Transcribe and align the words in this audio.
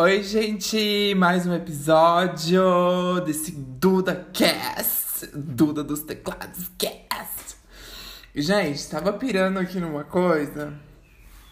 Oi, 0.00 0.22
gente! 0.22 1.12
Mais 1.16 1.44
um 1.44 1.52
episódio 1.52 3.20
desse 3.26 3.50
Duda 3.50 4.28
Cast, 4.32 5.26
Duda 5.34 5.82
dos 5.82 6.02
Teclados 6.02 6.70
Cast. 6.78 7.56
Gente, 8.32 8.88
tava 8.88 9.12
pirando 9.14 9.58
aqui 9.58 9.80
numa 9.80 10.04
coisa. 10.04 10.72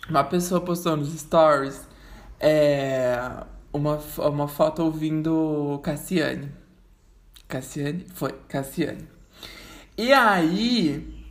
Uma 0.08 0.22
pessoa 0.22 0.60
postou 0.60 0.96
nos 0.96 1.12
stories 1.18 1.88
é, 2.38 3.18
uma, 3.72 3.98
uma 4.18 4.46
foto 4.46 4.84
ouvindo 4.84 5.80
Cassiane. 5.82 6.52
Cassiane? 7.48 8.06
Foi, 8.14 8.30
Cassiane. 8.46 9.08
E 9.98 10.12
aí, 10.12 11.26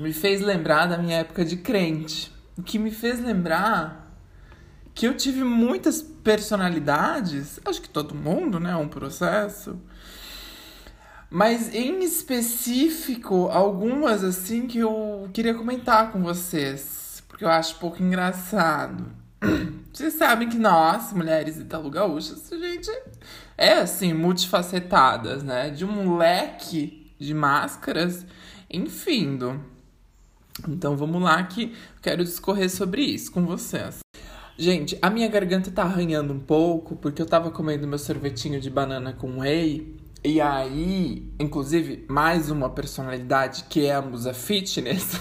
me 0.00 0.12
fez 0.12 0.40
lembrar 0.40 0.86
da 0.86 0.98
minha 0.98 1.18
época 1.18 1.44
de 1.44 1.58
crente. 1.58 2.32
O 2.58 2.62
que 2.64 2.76
me 2.76 2.90
fez 2.90 3.20
lembrar 3.22 4.03
que 4.94 5.06
eu 5.06 5.16
tive 5.16 5.42
muitas 5.42 6.00
personalidades, 6.00 7.58
acho 7.64 7.82
que 7.82 7.88
todo 7.88 8.14
mundo, 8.14 8.60
né? 8.60 8.72
É 8.72 8.76
um 8.76 8.88
processo. 8.88 9.76
Mas 11.28 11.74
em 11.74 12.04
específico, 12.04 13.48
algumas 13.48 14.22
assim 14.22 14.68
que 14.68 14.78
eu 14.78 15.28
queria 15.32 15.52
comentar 15.52 16.12
com 16.12 16.22
vocês, 16.22 17.22
porque 17.26 17.44
eu 17.44 17.48
acho 17.48 17.74
um 17.74 17.78
pouco 17.78 18.00
engraçado. 18.00 19.04
Vocês 19.92 20.14
sabem 20.14 20.48
que 20.48 20.56
nós, 20.56 21.12
mulheres 21.12 21.56
italo-gaúchas, 21.56 22.52
a 22.52 22.56
gente 22.56 22.90
é 23.58 23.74
assim, 23.74 24.12
multifacetadas, 24.12 25.42
né? 25.42 25.70
De 25.70 25.84
um 25.84 26.16
leque 26.16 27.12
de 27.18 27.34
máscaras 27.34 28.24
infindo. 28.70 29.60
Então 30.68 30.96
vamos 30.96 31.20
lá 31.20 31.42
que 31.42 31.74
quero 32.00 32.24
discorrer 32.24 32.70
sobre 32.70 33.02
isso 33.02 33.32
com 33.32 33.44
vocês. 33.44 33.98
Gente, 34.56 34.96
a 35.02 35.10
minha 35.10 35.26
garganta 35.26 35.70
tá 35.70 35.82
arranhando 35.82 36.32
um 36.32 36.38
pouco 36.38 36.94
porque 36.94 37.20
eu 37.20 37.26
tava 37.26 37.50
comendo 37.50 37.88
meu 37.88 37.98
sorvetinho 37.98 38.60
de 38.60 38.70
banana 38.70 39.12
com 39.12 39.40
whey. 39.40 39.96
E 40.22 40.40
aí, 40.40 41.28
inclusive, 41.38 42.06
mais 42.08 42.50
uma 42.50 42.70
personalidade 42.70 43.64
que 43.68 43.84
é 43.84 43.94
a 43.94 44.00
musa 44.00 44.32
fitness. 44.32 45.20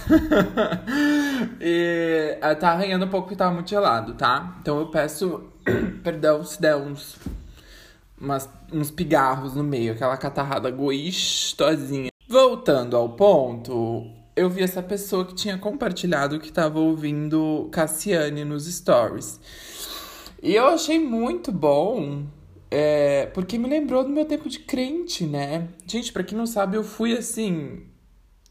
e 1.59 2.37
ela 2.39 2.55
tá 2.55 2.71
arranhando 2.71 3.05
um 3.05 3.09
pouco 3.09 3.27
porque 3.27 3.37
tava 3.37 3.53
muito 3.53 3.69
gelado, 3.69 4.13
tá? 4.13 4.55
Então 4.61 4.79
eu 4.79 4.87
peço 4.87 5.43
perdão 6.03 6.43
se 6.43 6.61
der 6.61 6.77
uns, 6.77 7.17
umas, 8.21 8.47
uns 8.71 8.91
pigarros 8.91 9.55
no 9.55 9.63
meio, 9.63 9.93
aquela 9.93 10.15
catarrada 10.15 10.69
gostosinha. 10.69 12.09
Voltando 12.29 12.95
ao 12.95 13.09
ponto, 13.09 14.09
eu 14.35 14.49
vi 14.49 14.63
essa 14.63 14.81
pessoa 14.81 15.25
que 15.25 15.35
tinha 15.35 15.57
compartilhado 15.57 16.39
que 16.39 16.49
estava 16.49 16.79
ouvindo 16.79 17.69
Cassiane 17.71 18.43
nos 18.43 18.65
stories. 18.65 19.39
E 20.41 20.55
eu 20.55 20.67
achei 20.67 20.99
muito 20.99 21.51
bom, 21.51 22.25
é, 22.69 23.27
porque 23.27 23.57
me 23.57 23.69
lembrou 23.69 24.03
do 24.03 24.09
meu 24.09 24.25
tempo 24.25 24.49
de 24.49 24.59
crente, 24.59 25.25
né? 25.25 25.69
Gente, 25.85 26.11
para 26.11 26.23
quem 26.23 26.37
não 26.37 26.47
sabe, 26.47 26.75
eu 26.75 26.83
fui 26.83 27.15
assim, 27.15 27.83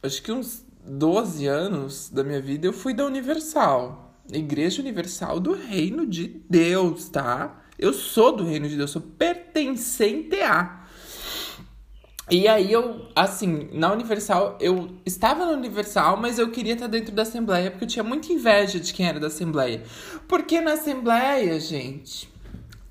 acho 0.02 0.22
que 0.22 0.32
uns 0.32 0.64
12 0.86 1.46
anos 1.46 2.08
da 2.10 2.24
minha 2.24 2.40
vida 2.40 2.66
eu 2.66 2.72
fui 2.72 2.94
da 2.94 3.04
Universal, 3.04 4.16
Igreja 4.32 4.80
Universal 4.80 5.40
do 5.40 5.52
Reino 5.52 6.06
de 6.06 6.42
Deus, 6.48 7.08
tá? 7.08 7.62
Eu 7.78 7.92
sou 7.92 8.34
do 8.34 8.44
Reino 8.44 8.68
de 8.68 8.76
Deus, 8.76 8.92
sou 8.92 9.02
pertencente 9.02 10.40
a. 10.40 10.81
E 12.32 12.48
aí 12.48 12.72
eu, 12.72 13.02
assim, 13.14 13.68
na 13.74 13.92
Universal, 13.92 14.56
eu 14.58 14.88
estava 15.04 15.44
na 15.44 15.52
Universal, 15.52 16.16
mas 16.16 16.38
eu 16.38 16.50
queria 16.50 16.72
estar 16.72 16.86
dentro 16.86 17.12
da 17.12 17.24
Assembleia, 17.24 17.70
porque 17.70 17.84
eu 17.84 17.88
tinha 17.88 18.02
muita 18.02 18.32
inveja 18.32 18.80
de 18.80 18.94
quem 18.94 19.06
era 19.06 19.20
da 19.20 19.26
Assembleia. 19.26 19.82
Porque 20.26 20.58
na 20.58 20.72
Assembleia, 20.72 21.60
gente, 21.60 22.32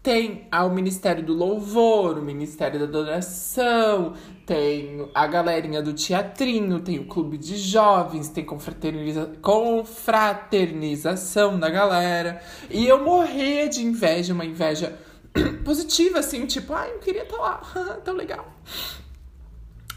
tem 0.04 0.48
o 0.54 0.70
Ministério 0.70 1.26
do 1.26 1.34
Louvor, 1.34 2.20
o 2.20 2.22
Ministério 2.22 2.78
da 2.78 2.86
Adoração, 2.86 4.14
tem 4.46 5.10
a 5.12 5.26
galerinha 5.26 5.82
do 5.82 5.94
teatrinho, 5.94 6.80
tem 6.80 7.00
o 7.00 7.08
clube 7.08 7.40
de 7.40 7.58
jovens, 7.58 8.30
tem 8.30 8.46
confraterniza 8.46 9.32
confraternização 9.42 11.60
da 11.60 11.68
galera. 11.68 12.40
E 12.70 12.88
eu 12.88 13.04
morria 13.04 13.68
de 13.68 13.84
inveja, 13.84 14.36
uma 14.36 14.46
inveja 14.46 15.00
positiva, 15.66 16.20
assim, 16.20 16.46
tipo, 16.46 16.76
ai, 16.76 16.92
ah, 16.92 16.94
eu 16.94 17.00
queria 17.00 17.24
estar 17.24 17.38
lá, 17.38 17.60
tão 18.06 18.14
legal. 18.14 18.46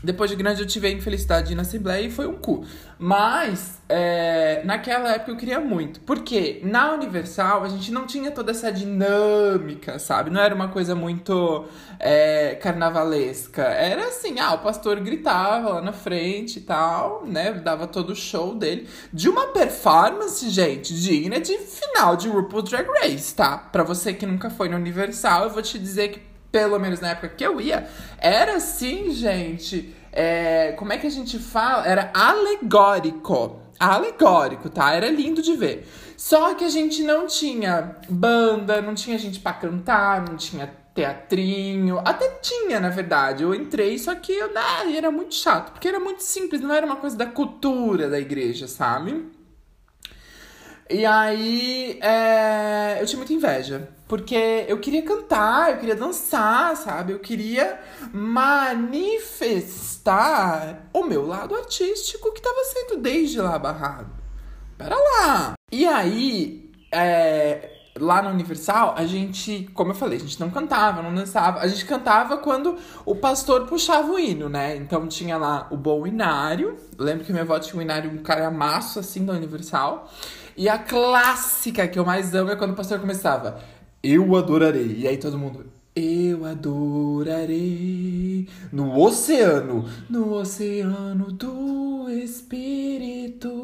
Depois 0.04 0.30
de 0.30 0.36
grande 0.36 0.60
eu 0.60 0.66
tive 0.66 0.86
a 0.86 0.90
infelicidade 0.90 1.48
de 1.48 1.52
ir 1.54 1.56
na 1.56 1.62
Assembleia 1.62 2.06
e 2.06 2.10
foi 2.10 2.26
um 2.26 2.36
cu. 2.36 2.64
Mas, 2.98 3.82
é, 3.88 4.62
naquela 4.64 5.14
época 5.14 5.32
eu 5.32 5.36
queria 5.36 5.58
muito. 5.60 6.00
Porque 6.00 6.60
na 6.62 6.92
Universal 6.92 7.64
a 7.64 7.68
gente 7.68 7.90
não 7.90 8.06
tinha 8.06 8.30
toda 8.30 8.50
essa 8.50 8.70
dinâmica, 8.70 9.98
sabe? 9.98 10.30
Não 10.30 10.40
era 10.40 10.54
uma 10.54 10.68
coisa 10.68 10.94
muito 10.94 11.66
é, 11.98 12.54
carnavalesca. 12.56 13.62
Era 13.62 14.08
assim, 14.08 14.38
ah, 14.38 14.54
o 14.54 14.58
pastor 14.58 15.00
gritava 15.00 15.70
lá 15.70 15.80
na 15.80 15.92
frente 15.92 16.58
e 16.58 16.62
tal, 16.62 17.24
né? 17.26 17.52
Dava 17.52 17.86
todo 17.86 18.10
o 18.10 18.16
show 18.16 18.54
dele. 18.54 18.88
De 19.12 19.28
uma 19.28 19.48
performance, 19.48 20.48
gente, 20.50 20.94
digna 20.94 21.40
de 21.40 21.56
final 21.58 22.16
de 22.16 22.28
RuPaul's 22.28 22.70
Drag 22.70 22.86
Race, 23.00 23.34
tá? 23.34 23.58
Pra 23.58 23.82
você 23.82 24.12
que 24.12 24.26
nunca 24.26 24.50
foi 24.50 24.68
na 24.68 24.76
Universal, 24.76 25.44
eu 25.44 25.50
vou 25.50 25.62
te 25.62 25.78
dizer 25.78 26.08
que 26.08 26.33
pelo 26.54 26.78
menos 26.78 27.00
na 27.00 27.08
época 27.08 27.30
que 27.30 27.44
eu 27.44 27.60
ia, 27.60 27.88
era 28.16 28.54
assim, 28.54 29.10
gente. 29.10 29.92
É, 30.12 30.70
como 30.78 30.92
é 30.92 30.98
que 30.98 31.06
a 31.08 31.10
gente 31.10 31.36
fala? 31.36 31.84
Era 31.84 32.12
alegórico. 32.14 33.60
Alegórico, 33.76 34.70
tá? 34.70 34.92
Era 34.92 35.10
lindo 35.10 35.42
de 35.42 35.56
ver. 35.56 35.84
Só 36.16 36.54
que 36.54 36.62
a 36.62 36.68
gente 36.68 37.02
não 37.02 37.26
tinha 37.26 37.96
banda, 38.08 38.80
não 38.80 38.94
tinha 38.94 39.18
gente 39.18 39.40
para 39.40 39.54
cantar, 39.54 40.24
não 40.28 40.36
tinha 40.36 40.72
teatrinho. 40.94 41.98
Até 42.04 42.28
tinha, 42.40 42.78
na 42.78 42.88
verdade. 42.88 43.42
Eu 43.42 43.52
entrei, 43.52 43.98
só 43.98 44.14
que 44.14 44.30
eu, 44.30 44.54
né, 44.54 44.96
era 44.96 45.10
muito 45.10 45.34
chato, 45.34 45.72
porque 45.72 45.88
era 45.88 45.98
muito 45.98 46.22
simples, 46.22 46.60
não 46.60 46.72
era 46.72 46.86
uma 46.86 46.96
coisa 46.96 47.16
da 47.16 47.26
cultura 47.26 48.08
da 48.08 48.20
igreja, 48.20 48.68
sabe? 48.68 49.26
E 50.88 51.06
aí, 51.06 51.98
é, 52.02 52.98
eu 53.00 53.06
tinha 53.06 53.16
muita 53.16 53.32
inveja. 53.32 53.88
Porque 54.06 54.66
eu 54.68 54.78
queria 54.78 55.02
cantar, 55.02 55.70
eu 55.70 55.78
queria 55.78 55.96
dançar, 55.96 56.76
sabe? 56.76 57.12
Eu 57.12 57.18
queria 57.18 57.80
manifestar 58.12 59.30
o 60.92 61.04
meu 61.04 61.26
lado 61.26 61.54
artístico 61.54 62.30
que 62.32 62.40
estava 62.40 62.62
sendo 62.64 62.98
desde 63.00 63.40
lá 63.40 63.58
barrado. 63.58 64.10
Pera 64.76 64.94
lá! 64.94 65.54
E 65.72 65.86
aí, 65.86 66.70
é, 66.92 67.70
lá 67.98 68.20
na 68.22 68.30
Universal, 68.30 68.94
a 68.96 69.06
gente, 69.06 69.70
como 69.72 69.92
eu 69.92 69.94
falei, 69.94 70.18
a 70.18 70.20
gente 70.20 70.38
não 70.38 70.50
cantava, 70.50 71.00
não 71.00 71.14
dançava. 71.14 71.60
A 71.60 71.66
gente 71.66 71.86
cantava 71.86 72.36
quando 72.38 72.76
o 73.04 73.14
pastor 73.14 73.66
puxava 73.66 74.12
o 74.12 74.18
hino, 74.18 74.48
né? 74.48 74.76
Então 74.76 75.06
tinha 75.06 75.36
lá 75.36 75.66
o 75.70 75.76
bom 75.76 76.06
inário. 76.06 76.76
lembro 76.98 77.24
que 77.24 77.32
minha 77.32 77.44
avó 77.44 77.58
tinha 77.58 77.78
um 77.78 77.82
inário, 77.82 78.10
um 78.10 78.18
caramaço 78.18 78.98
assim 78.98 79.24
da 79.24 79.32
Universal. 79.32 80.10
E 80.56 80.68
a 80.68 80.78
clássica 80.78 81.88
que 81.88 81.98
eu 81.98 82.04
mais 82.04 82.32
amo 82.34 82.50
é 82.50 82.56
quando 82.56 82.70
o 82.72 82.76
pastor 82.76 83.00
começava: 83.00 83.60
Eu 84.02 84.36
adorarei. 84.36 84.98
E 84.98 85.08
aí 85.08 85.16
todo 85.16 85.38
mundo. 85.38 85.66
Eu 85.96 86.44
adorarei 86.44 87.54
no 88.72 89.00
oceano, 89.00 89.88
no 90.10 90.32
oceano 90.32 91.30
do 91.30 92.10
Espírito. 92.10 93.54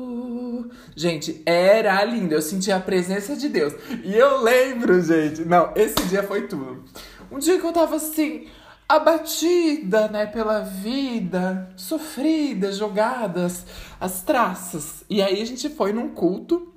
Gente, 0.95 1.43
era 1.45 2.05
lindo. 2.05 2.35
Eu 2.35 2.41
senti 2.41 2.71
a 2.71 2.79
presença 2.79 3.35
de 3.35 3.49
Deus. 3.49 3.75
E 4.05 4.15
eu 4.15 4.43
lembro, 4.43 5.03
gente. 5.03 5.45
Não, 5.45 5.73
esse 5.75 6.05
dia 6.05 6.23
foi 6.23 6.47
tudo. 6.47 6.85
Um 7.33 7.41
dia 7.41 7.59
que 7.59 7.67
eu 7.67 7.73
tava 7.73 7.97
assim, 7.97 8.47
abatida, 8.89 10.07
né, 10.09 10.27
pela 10.27 10.61
vida, 10.61 11.69
sofrida, 11.77 12.73
jogadas 12.73 13.67
as 14.01 14.23
traças. 14.23 15.05
E 15.11 15.21
aí 15.21 15.43
a 15.43 15.47
gente 15.47 15.69
foi 15.69 15.93
num 15.93 16.09
culto 16.11 16.70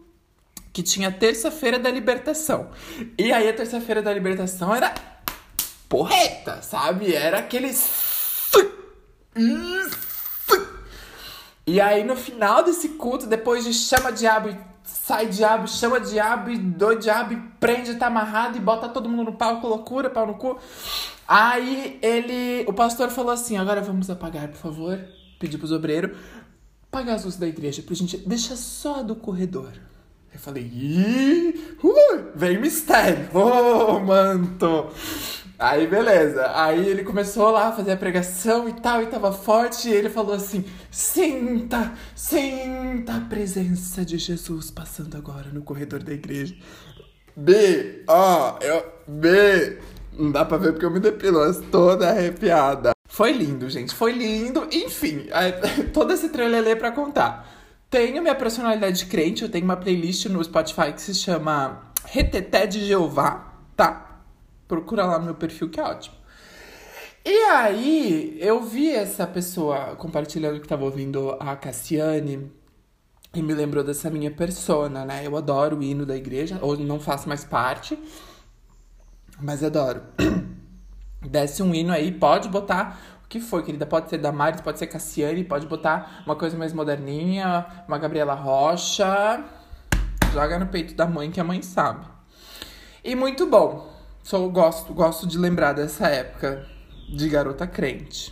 que 0.74 0.82
tinha 0.82 1.12
terça-feira 1.12 1.78
da 1.78 1.90
libertação. 1.90 2.72
E 3.18 3.32
aí 3.32 3.48
a 3.48 3.54
terça-feira 3.54 4.02
da 4.02 4.12
libertação 4.12 4.76
era 4.76 4.94
porreta, 5.88 6.62
sabe? 6.64 7.14
Era 7.14 7.38
aquele. 7.38 7.72
E 11.66 11.80
aí 11.80 12.04
no 12.04 12.16
final 12.16 12.64
desse 12.64 12.90
culto, 12.90 13.28
depois 13.28 13.64
de 13.64 13.74
chama 13.74 14.12
diabo 14.12 14.58
sai 14.84 15.28
diabo, 15.28 15.68
chama 15.68 16.00
diabo 16.00 16.58
do 16.58 16.96
diabo 16.96 17.42
prende, 17.60 17.96
tá 17.96 18.08
amarrado 18.08 18.58
e 18.58 18.60
bota 18.60 18.90
todo 18.90 19.08
mundo 19.08 19.26
no 19.32 19.38
palco, 19.38 19.68
loucura, 19.68 20.10
pau 20.10 20.26
no 20.26 20.34
cu. 20.34 20.60
Aí 21.28 22.00
ele, 22.02 22.66
o 22.68 22.74
pastor 22.74 23.10
falou 23.10 23.32
assim: 23.32 23.58
agora 23.58 23.80
vamos 23.80 24.10
apagar, 24.10 24.48
por 24.48 24.58
favor. 24.58 25.00
Pediu 25.40 25.60
pros 25.60 25.72
obreiros 25.72 26.18
apagar 26.94 27.16
as 27.16 27.26
luzes 27.26 27.40
da 27.40 27.48
igreja 27.48 27.82
pra 27.82 27.96
gente 27.96 28.18
deixar 28.18 28.56
só 28.56 29.02
do 29.02 29.16
corredor. 29.16 29.74
Eu 30.34 30.40
falei, 30.40 30.64
ih, 30.64 31.78
uh, 31.84 32.60
mistério, 32.60 33.30
ô 33.34 33.96
oh, 33.96 34.00
manto. 34.00 34.90
Aí 35.60 35.88
beleza, 35.88 36.52
aí 36.56 36.86
ele 36.86 37.04
começou 37.04 37.52
lá 37.52 37.70
a 37.70 37.72
fazer 37.72 37.92
a 37.92 37.98
pregação 37.98 38.68
e 38.68 38.74
tal, 38.74 39.02
e 39.02 39.06
tava 39.06 39.32
forte, 39.32 39.88
e 39.88 39.94
ele 39.94 40.10
falou 40.10 40.34
assim: 40.34 40.66
sinta, 40.92 41.94
sinta 42.16 43.14
a 43.16 43.22
presença 43.22 44.04
de 44.04 44.18
Jesus 44.18 44.72
passando 44.72 45.16
agora 45.16 45.50
no 45.54 45.62
corredor 45.62 46.04
da 46.04 46.12
igreja. 46.12 46.56
B, 47.36 48.04
ó, 48.08 48.58
eu. 48.62 48.84
B. 49.08 49.80
Não 50.18 50.32
dá 50.32 50.44
pra 50.46 50.58
ver 50.58 50.74
porque 50.74 50.86
eu 50.86 50.92
me 50.92 51.00
depilo, 51.00 51.40
mas 51.40 51.62
toda 51.72 52.10
arrepiada. 52.10 52.92
Foi 53.08 53.32
lindo, 53.32 53.70
gente. 53.70 53.94
Foi 53.94 54.12
lindo. 54.12 54.68
Enfim, 54.72 55.28
todo 55.94 56.14
esse 56.14 56.30
trelelê 56.30 56.76
pra 56.76 56.92
contar. 56.92 57.48
Tenho 57.94 58.24
minha 58.24 58.34
personalidade 58.34 58.98
de 58.98 59.06
crente, 59.06 59.44
eu 59.44 59.50
tenho 59.50 59.66
uma 59.66 59.78
playlist 59.78 60.26
no 60.26 60.44
Spotify 60.44 60.92
que 60.92 61.00
se 61.00 61.14
chama 61.14 61.92
Reteté 62.06 62.66
de 62.66 62.84
Jeová, 62.84 63.54
tá? 63.76 64.24
Procura 64.68 65.06
lá 65.06 65.20
no 65.20 65.26
meu 65.26 65.36
perfil 65.36 65.70
que 65.70 65.80
é 65.80 65.84
ótimo. 65.84 66.16
E 67.24 67.38
aí, 67.52 68.36
eu 68.42 68.64
vi 68.64 68.90
essa 68.90 69.28
pessoa 69.28 69.96
compartilhando 69.96 70.60
que 70.60 70.68
tava 70.68 70.84
ouvindo 70.84 71.38
a 71.40 71.56
Cassiane 71.56 72.52
e 73.32 73.44
me 73.44 73.54
lembrou 73.54 73.84
dessa 73.84 74.10
minha 74.10 74.32
persona, 74.32 75.06
né? 75.06 75.28
Eu 75.28 75.38
adoro 75.38 75.78
o 75.78 75.84
hino 75.84 76.04
da 76.04 76.18
igreja, 76.18 76.58
ou 76.64 76.76
não 76.76 77.00
faço 77.00 77.30
mais 77.30 77.44
parte, 77.44 77.96
mas 79.40 79.64
adoro. 79.64 80.02
Desce 81.22 81.62
um 81.62 81.72
hino 81.76 81.94
aí, 81.94 82.12
pode 82.12 82.50
botar 82.50 83.00
que 83.34 83.40
for, 83.40 83.64
querida. 83.64 83.84
Pode 83.84 84.12
ser 84.12 84.20
Damares, 84.20 84.62
pode 84.62 84.78
ser 84.78 84.86
Cassiane, 84.86 85.44
pode 85.44 85.66
botar 85.66 86.22
uma 86.24 86.36
coisa 86.36 86.56
mais 86.56 86.72
moderninha, 86.72 87.66
uma 87.88 87.98
Gabriela 87.98 88.36
Rocha. 88.36 89.44
Joga 90.32 90.60
no 90.60 90.68
peito 90.68 90.94
da 90.94 91.08
mãe 91.08 91.32
que 91.32 91.40
a 91.40 91.44
mãe 91.44 91.60
sabe. 91.64 92.06
E 93.04 93.16
muito 93.16 93.48
bom. 93.48 93.92
Sou, 94.22 94.52
gosto, 94.52 94.94
gosto 94.94 95.26
de 95.26 95.40
lembrar 95.40 95.74
dessa 95.74 96.08
época 96.08 96.68
de 97.10 97.28
garota 97.28 97.66
crente. 97.66 98.32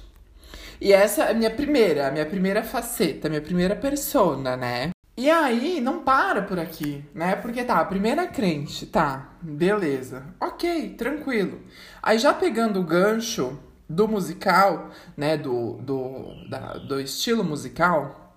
E 0.79 0.93
essa 0.93 1.23
é 1.23 1.31
a 1.31 1.33
minha 1.33 1.49
primeira, 1.49 2.07
a 2.07 2.11
minha 2.11 2.25
primeira 2.25 2.61
faceta, 2.63 3.27
a 3.27 3.29
minha 3.29 3.41
primeira 3.41 3.75
persona, 3.75 4.55
né? 4.55 4.91
E 5.17 5.29
aí, 5.29 5.81
não 5.81 6.03
para 6.03 6.43
por 6.43 6.59
aqui, 6.59 7.03
né? 7.13 7.35
Porque 7.35 7.63
tá, 7.63 7.79
a 7.79 7.85
primeira 7.85 8.27
crente, 8.27 8.85
tá, 8.85 9.31
beleza. 9.41 10.25
Ok, 10.39 10.89
tranquilo. 10.95 11.59
Aí 12.01 12.19
já 12.19 12.33
pegando 12.33 12.79
o 12.79 12.83
gancho 12.83 13.59
do 13.91 14.07
musical, 14.07 14.89
né? 15.15 15.37
Do, 15.37 15.73
do, 15.81 16.49
da, 16.49 16.73
do 16.73 16.99
estilo 16.99 17.43
musical, 17.43 18.35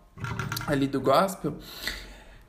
ali 0.66 0.86
do 0.86 1.00
gospel. 1.00 1.56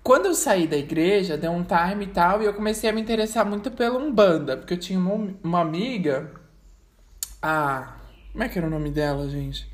Quando 0.03 0.27
eu 0.27 0.35
saí 0.35 0.67
da 0.67 0.77
igreja, 0.77 1.37
deu 1.37 1.51
um 1.51 1.63
time 1.63 2.05
e 2.05 2.09
tal, 2.09 2.41
e 2.41 2.45
eu 2.45 2.53
comecei 2.53 2.89
a 2.89 2.93
me 2.93 3.01
interessar 3.01 3.43
muito 3.45 3.71
pela 3.71 3.97
Umbanda, 3.97 4.55
porque 4.55 4.75
eu 4.75 4.79
tinha 4.79 4.99
uma, 4.99 5.33
uma 5.43 5.61
amiga. 5.61 6.31
Ah, 7.41 7.95
como 8.31 8.43
é 8.43 8.49
que 8.49 8.57
era 8.57 8.67
o 8.67 8.69
nome 8.69 8.91
dela, 8.91 9.27
gente? 9.29 9.67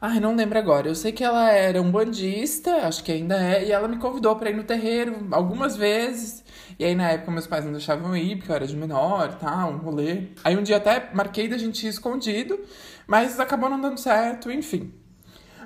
Ai, 0.00 0.20
não 0.20 0.36
lembro 0.36 0.58
agora. 0.58 0.86
Eu 0.86 0.94
sei 0.94 1.12
que 1.12 1.24
ela 1.24 1.50
era 1.50 1.80
um 1.80 1.90
bandista, 1.90 2.86
acho 2.86 3.02
que 3.02 3.10
ainda 3.10 3.36
é, 3.36 3.64
e 3.64 3.72
ela 3.72 3.88
me 3.88 3.96
convidou 3.96 4.36
para 4.36 4.50
ir 4.50 4.54
no 4.54 4.62
terreiro 4.62 5.26
algumas 5.32 5.76
vezes. 5.76 6.43
E 6.78 6.84
aí, 6.84 6.94
na 6.94 7.10
época, 7.10 7.30
meus 7.30 7.46
pais 7.46 7.64
não 7.64 7.72
deixavam 7.72 8.16
ir, 8.16 8.36
porque 8.36 8.50
eu 8.50 8.56
era 8.56 8.66
de 8.66 8.76
menor 8.76 9.30
e 9.32 9.36
tal, 9.36 9.70
um 9.70 9.78
rolê. 9.78 10.28
Aí, 10.42 10.56
um 10.56 10.62
dia 10.62 10.76
até 10.76 11.10
marquei 11.14 11.48
da 11.48 11.56
gente 11.56 11.86
ir 11.86 11.90
escondido, 11.90 12.58
mas 13.06 13.38
acabou 13.38 13.70
não 13.70 13.80
dando 13.80 13.98
certo, 13.98 14.50
enfim. 14.50 14.92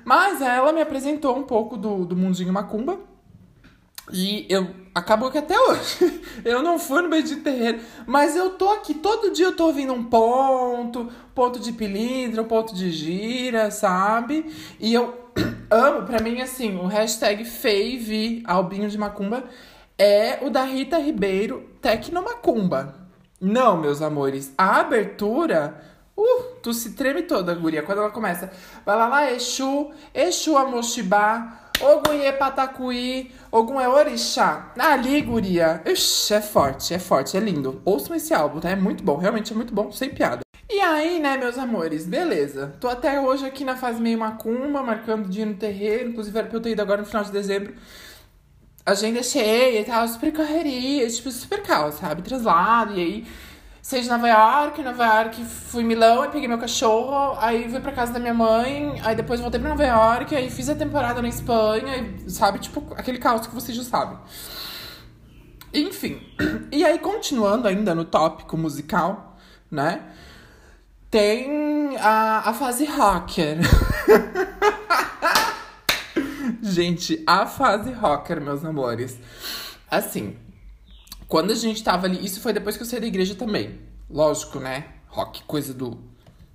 Mas 0.05 0.41
ela 0.41 0.71
me 0.71 0.81
apresentou 0.81 1.37
um 1.37 1.43
pouco 1.43 1.77
do, 1.77 2.05
do 2.05 2.15
mundinho 2.15 2.53
macumba. 2.53 2.99
E 4.11 4.45
eu 4.49 4.67
acabou 4.93 5.29
que 5.29 5.37
até 5.37 5.59
hoje 5.59 6.21
eu 6.43 6.63
não 6.63 6.79
fui 6.79 7.01
no 7.01 7.21
de 7.21 7.37
terreiro, 7.37 7.79
mas 8.07 8.35
eu 8.35 8.51
tô 8.51 8.69
aqui 8.69 8.95
todo 8.95 9.31
dia 9.31 9.45
eu 9.45 9.55
tô 9.55 9.67
ouvindo 9.67 9.93
um 9.93 10.03
ponto, 10.03 11.11
ponto 11.35 11.59
de 11.59 11.71
pilindro, 11.71 12.43
ponto 12.45 12.73
de 12.73 12.89
gira, 12.91 13.69
sabe? 13.69 14.51
E 14.79 14.93
eu 14.93 15.15
amo, 15.69 16.07
pra 16.07 16.21
mim 16.21 16.41
assim, 16.41 16.75
o 16.77 16.87
hashtag 16.87 17.45
fave 17.45 18.41
albinho 18.45 18.89
de 18.89 18.97
macumba 18.97 19.43
é 19.99 20.39
o 20.41 20.49
da 20.49 20.63
Rita 20.63 20.97
Ribeiro 20.97 21.69
Tecnomacumba. 21.81 22.95
Não, 23.39 23.77
meus 23.77 24.01
amores, 24.01 24.53
a 24.57 24.79
abertura 24.79 25.89
Uh, 26.19 26.55
tu 26.61 26.73
se 26.73 26.95
treme 26.95 27.21
toda, 27.21 27.55
guria. 27.55 27.81
Quando 27.81 27.99
ela 27.99 28.09
começa, 28.09 28.51
vai 28.85 28.97
lá 28.97 29.07
lá, 29.07 29.31
Exu, 29.31 29.89
Exu 30.13 30.57
Amoshibá, 30.57 31.69
Ogum 31.79 32.11
é 32.21 32.33
Patacuí, 32.33 33.31
Ogum 33.49 33.79
é 33.79 33.87
Orixá. 33.87 34.73
Ali, 34.77 35.21
guria. 35.21 35.81
Ixi, 35.85 36.33
é 36.33 36.41
forte, 36.41 36.93
é 36.93 36.99
forte, 36.99 37.37
é 37.37 37.39
lindo. 37.39 37.81
Ouçam 37.85 38.17
esse 38.17 38.33
álbum, 38.33 38.59
tá? 38.59 38.69
É 38.69 38.75
muito 38.75 39.01
bom, 39.01 39.15
realmente 39.15 39.53
é 39.53 39.55
muito 39.55 39.73
bom, 39.73 39.93
sem 39.93 40.09
piada. 40.09 40.41
E 40.69 40.81
aí, 40.81 41.21
né, 41.21 41.37
meus 41.37 41.57
amores, 41.57 42.05
beleza. 42.05 42.75
Tô 42.81 42.89
até 42.89 43.21
hoje 43.21 43.45
aqui 43.45 43.63
na 43.63 43.77
fase 43.77 44.01
meio 44.01 44.19
macumba, 44.19 44.83
marcando 44.83 45.29
dia 45.29 45.45
no 45.45 45.53
terreiro. 45.53 46.09
Inclusive, 46.09 46.37
era 46.37 46.47
pra 46.47 46.57
eu 46.57 46.61
ter 46.61 46.71
ido 46.71 46.81
agora 46.81 47.01
no 47.01 47.07
final 47.07 47.23
de 47.23 47.31
dezembro. 47.31 47.73
Agenda 48.85 49.21
cheia 49.21 49.81
e 49.81 49.85
tal, 49.85 50.07
super 50.07 50.33
correria, 50.33 51.07
tipo, 51.09 51.29
super 51.31 51.61
caos, 51.61 51.95
sabe? 51.95 52.21
Translado, 52.21 52.97
e 52.97 53.01
aí 53.01 53.27
Saí 53.89 54.01
de 54.01 54.09
Nova 54.09 54.27
York, 54.27 54.83
Nova 54.83 55.03
York 55.03 55.43
fui 55.45 55.83
Milão, 55.83 56.23
e 56.23 56.27
peguei 56.27 56.47
meu 56.47 56.59
cachorro, 56.59 57.35
aí 57.39 57.67
fui 57.67 57.79
pra 57.79 57.91
casa 57.91 58.13
da 58.13 58.19
minha 58.19 58.35
mãe, 58.35 59.01
aí 59.03 59.15
depois 59.15 59.39
voltei 59.39 59.59
pra 59.59 59.69
Nova 59.69 59.83
York, 59.83 60.35
aí 60.35 60.47
fiz 60.51 60.69
a 60.69 60.75
temporada 60.75 61.23
na 61.23 61.27
Espanha, 61.27 61.97
e, 61.97 62.29
sabe, 62.29 62.59
tipo, 62.59 62.85
aquele 62.95 63.17
caos 63.17 63.47
que 63.47 63.55
vocês 63.55 63.75
já 63.75 63.83
sabem. 63.83 64.15
Enfim, 65.73 66.21
e 66.71 66.85
aí 66.85 66.99
continuando 66.99 67.67
ainda 67.67 67.95
no 67.95 68.05
tópico 68.05 68.55
musical, 68.55 69.37
né? 69.71 70.01
Tem 71.09 71.97
a, 71.97 72.49
a 72.49 72.53
fase 72.53 72.85
rocker. 72.85 73.57
Gente, 76.69 77.23
a 77.25 77.47
fase 77.47 77.91
rocker, 77.91 78.39
meus 78.39 78.63
amores. 78.63 79.17
Assim, 79.89 80.37
quando 81.27 81.51
a 81.51 81.55
gente 81.55 81.83
tava 81.83 82.05
ali, 82.05 82.23
isso 82.23 82.39
foi 82.41 82.53
depois 82.53 82.77
que 82.77 82.83
eu 82.83 82.87
saí 82.87 82.99
da 82.99 83.07
igreja 83.07 83.33
também. 83.33 83.79
Lógico, 84.07 84.59
né? 84.59 84.85
Rock, 85.07 85.43
coisa 85.45 85.73
do. 85.73 85.97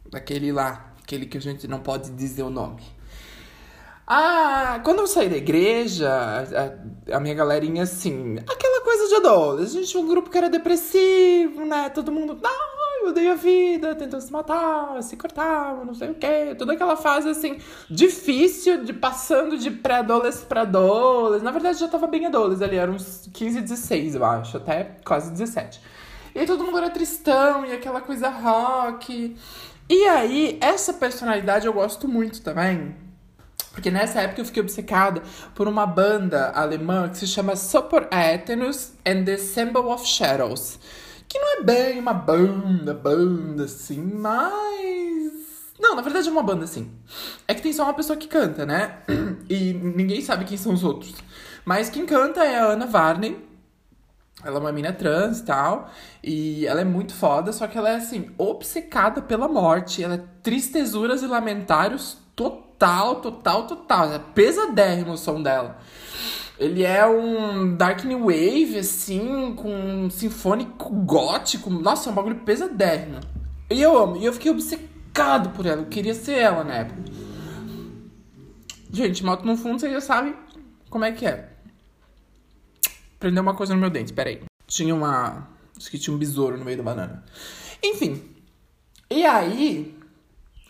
daquele 0.09 0.53
lá, 0.53 0.95
aquele 1.03 1.27
que 1.27 1.37
a 1.37 1.41
gente 1.41 1.67
não 1.67 1.81
pode 1.81 2.11
dizer 2.11 2.45
o 2.45 2.51
nome. 2.51 2.83
Ah, 4.07 4.81
quando 4.85 5.01
eu 5.01 5.07
saí 5.07 5.29
da 5.29 5.37
igreja, 5.37 6.09
a, 6.09 7.17
a 7.17 7.21
minha 7.21 7.35
galerinha, 7.35 7.83
assim, 7.83 8.37
aquela 8.39 8.85
coisa 8.85 9.09
de 9.09 9.15
adolescente, 9.17 9.79
a 9.79 9.81
gente 9.81 9.91
tinha 9.91 10.03
um 10.03 10.09
grupo 10.09 10.31
que 10.31 10.39
era 10.39 10.49
depressivo, 10.49 11.65
né? 11.65 11.89
Todo 11.89 12.13
mundo, 12.13 12.37
ai, 13.05 13.11
odeio 13.11 13.33
a 13.33 13.35
vida, 13.35 13.95
tentando 13.95 14.21
se 14.21 14.33
matar, 14.33 15.03
se 15.03 15.17
cortar, 15.17 15.85
não 15.85 15.95
sei 15.95 16.11
o 16.11 16.15
quê. 16.15 16.55
Toda 16.57 16.73
aquela 16.73 16.97
fase, 16.97 17.29
assim, 17.29 17.59
difícil, 17.91 18.85
de 18.85 18.93
passando 18.93 19.59
de 19.59 19.71
pré-adolescente 19.71 20.47
pra 20.47 20.63
adolescente. 20.63 21.45
Na 21.45 21.51
verdade, 21.51 21.79
já 21.79 21.89
tava 21.89 22.07
bem 22.07 22.27
adolescente 22.27 22.65
ali, 22.65 22.77
eram 22.77 22.95
uns 22.95 23.29
15, 23.33 23.61
16, 23.61 24.15
eu 24.15 24.25
acho, 24.25 24.57
até 24.57 24.97
quase 25.05 25.31
17. 25.31 25.81
E 26.35 26.41
aí 26.41 26.47
todo 26.47 26.65
mundo 26.65 26.79
era 26.79 26.91
tristão, 26.91 27.65
e 27.65 27.73
aquela 27.73 28.01
coisa 28.01 28.29
rock. 28.29 29.37
E 29.89 30.05
aí, 30.07 30.59
essa 30.61 30.95
personalidade 30.95 31.67
eu 31.67 31.73
gosto 31.73 32.09
muito 32.09 32.41
também 32.43 33.05
porque 33.75 33.91
nessa 33.91 34.21
época 34.21 34.41
eu 34.41 34.45
fiquei 34.45 34.63
obcecada 34.63 35.21
por 35.53 35.67
uma 35.67 35.85
banda 35.85 36.53
alemã 36.55 37.09
que 37.09 37.19
se 37.19 37.27
chama 37.27 37.57
Super 37.57 38.07
Atenus 38.09 38.93
and 39.05 39.25
the 39.25 39.37
Symbol 39.37 39.91
of 39.91 40.07
Shadows. 40.07 40.79
Que 41.35 41.39
não 41.41 41.53
é 41.55 41.63
bem 41.65 41.99
uma 41.99 42.15
banda, 42.15 42.95
banda 42.95 43.65
assim, 43.65 44.01
mas. 44.01 45.33
Não, 45.81 45.97
na 45.97 46.01
verdade 46.01 46.29
é 46.29 46.31
uma 46.31 46.45
banda 46.45 46.63
assim. 46.63 46.93
É 47.49 47.53
que 47.53 47.61
tem 47.61 47.73
só 47.73 47.83
uma 47.83 47.93
pessoa 47.93 48.17
que 48.17 48.29
canta, 48.29 48.65
né? 48.65 48.99
E 49.51 49.73
ninguém 49.73 50.21
sabe 50.21 50.45
quem 50.45 50.57
são 50.57 50.73
os 50.73 50.85
outros. 50.85 51.13
Mas 51.65 51.91
quem 51.91 52.07
canta 52.07 52.45
é 52.45 52.61
a 52.61 52.67
Ana 52.67 52.87
Varney. 52.87 53.45
Ela 54.45 54.59
é 54.59 54.61
uma 54.61 54.71
mina 54.71 54.93
trans 54.93 55.41
e 55.41 55.45
tal. 55.45 55.91
E 56.23 56.69
ela 56.69 56.83
é 56.83 56.85
muito 56.85 57.13
foda, 57.13 57.53
só 57.53 57.67
que 57.67 57.77
ela 57.77 57.91
é 57.91 57.97
assim, 57.97 58.31
obcecada 58.39 59.21
pela 59.21 59.49
morte. 59.49 60.05
Ela 60.05 60.15
é 60.15 60.25
tristezuras 60.41 61.21
e 61.25 61.27
lamentários 61.27 62.17
total 62.37 63.17
total, 63.17 63.67
total. 63.67 64.13
É 64.13 64.21
pesadérrimo 64.21 65.15
o 65.15 65.19
som 65.19 65.43
dela. 65.43 65.79
Ele 66.59 66.85
é 66.85 67.05
um 67.05 67.75
Dark 67.77 68.05
New 68.05 68.27
Wave, 68.27 68.79
assim, 68.79 69.55
com 69.57 69.75
um 69.75 70.11
sinfônico 70.11 70.89
gótico. 70.91 71.69
Nossa, 71.69 72.09
é 72.09 72.13
um 72.13 72.15
bagulho 72.15 72.41
pesadérrimo. 72.41 73.19
E 73.71 73.83
eu 73.83 73.99
amo. 73.99 74.17
E 74.17 74.25
eu 74.25 74.33
fiquei 74.33 74.51
obcecado 74.53 75.51
por 75.51 75.67
ela. 75.67 75.83
Eu 75.83 75.87
queria 75.87 76.15
ser 76.15 76.39
ela 76.39 76.63
na 76.63 76.75
época. 76.75 77.03
Gente, 78.93 79.25
moto 79.25 79.45
no 79.45 79.57
fundo, 79.57 79.81
vocês 79.81 79.93
já 79.93 80.01
sabem 80.01 80.37
como 80.89 81.05
é 81.05 81.11
que 81.11 81.27
é. 81.27 81.49
Prendeu 83.19 83.43
uma 83.43 83.55
coisa 83.55 83.75
no 83.75 83.81
meu 83.81 83.91
dente, 83.91 84.13
peraí. 84.13 84.41
Tinha 84.67 84.95
uma. 84.95 85.49
Acho 85.77 85.91
que 85.91 85.99
tinha 85.99 86.15
um 86.15 86.19
besouro 86.19 86.57
no 86.57 86.65
meio 86.65 86.77
da 86.77 86.85
banana. 86.85 87.25
Enfim. 87.83 88.23
E 89.11 89.25
aí, 89.25 89.99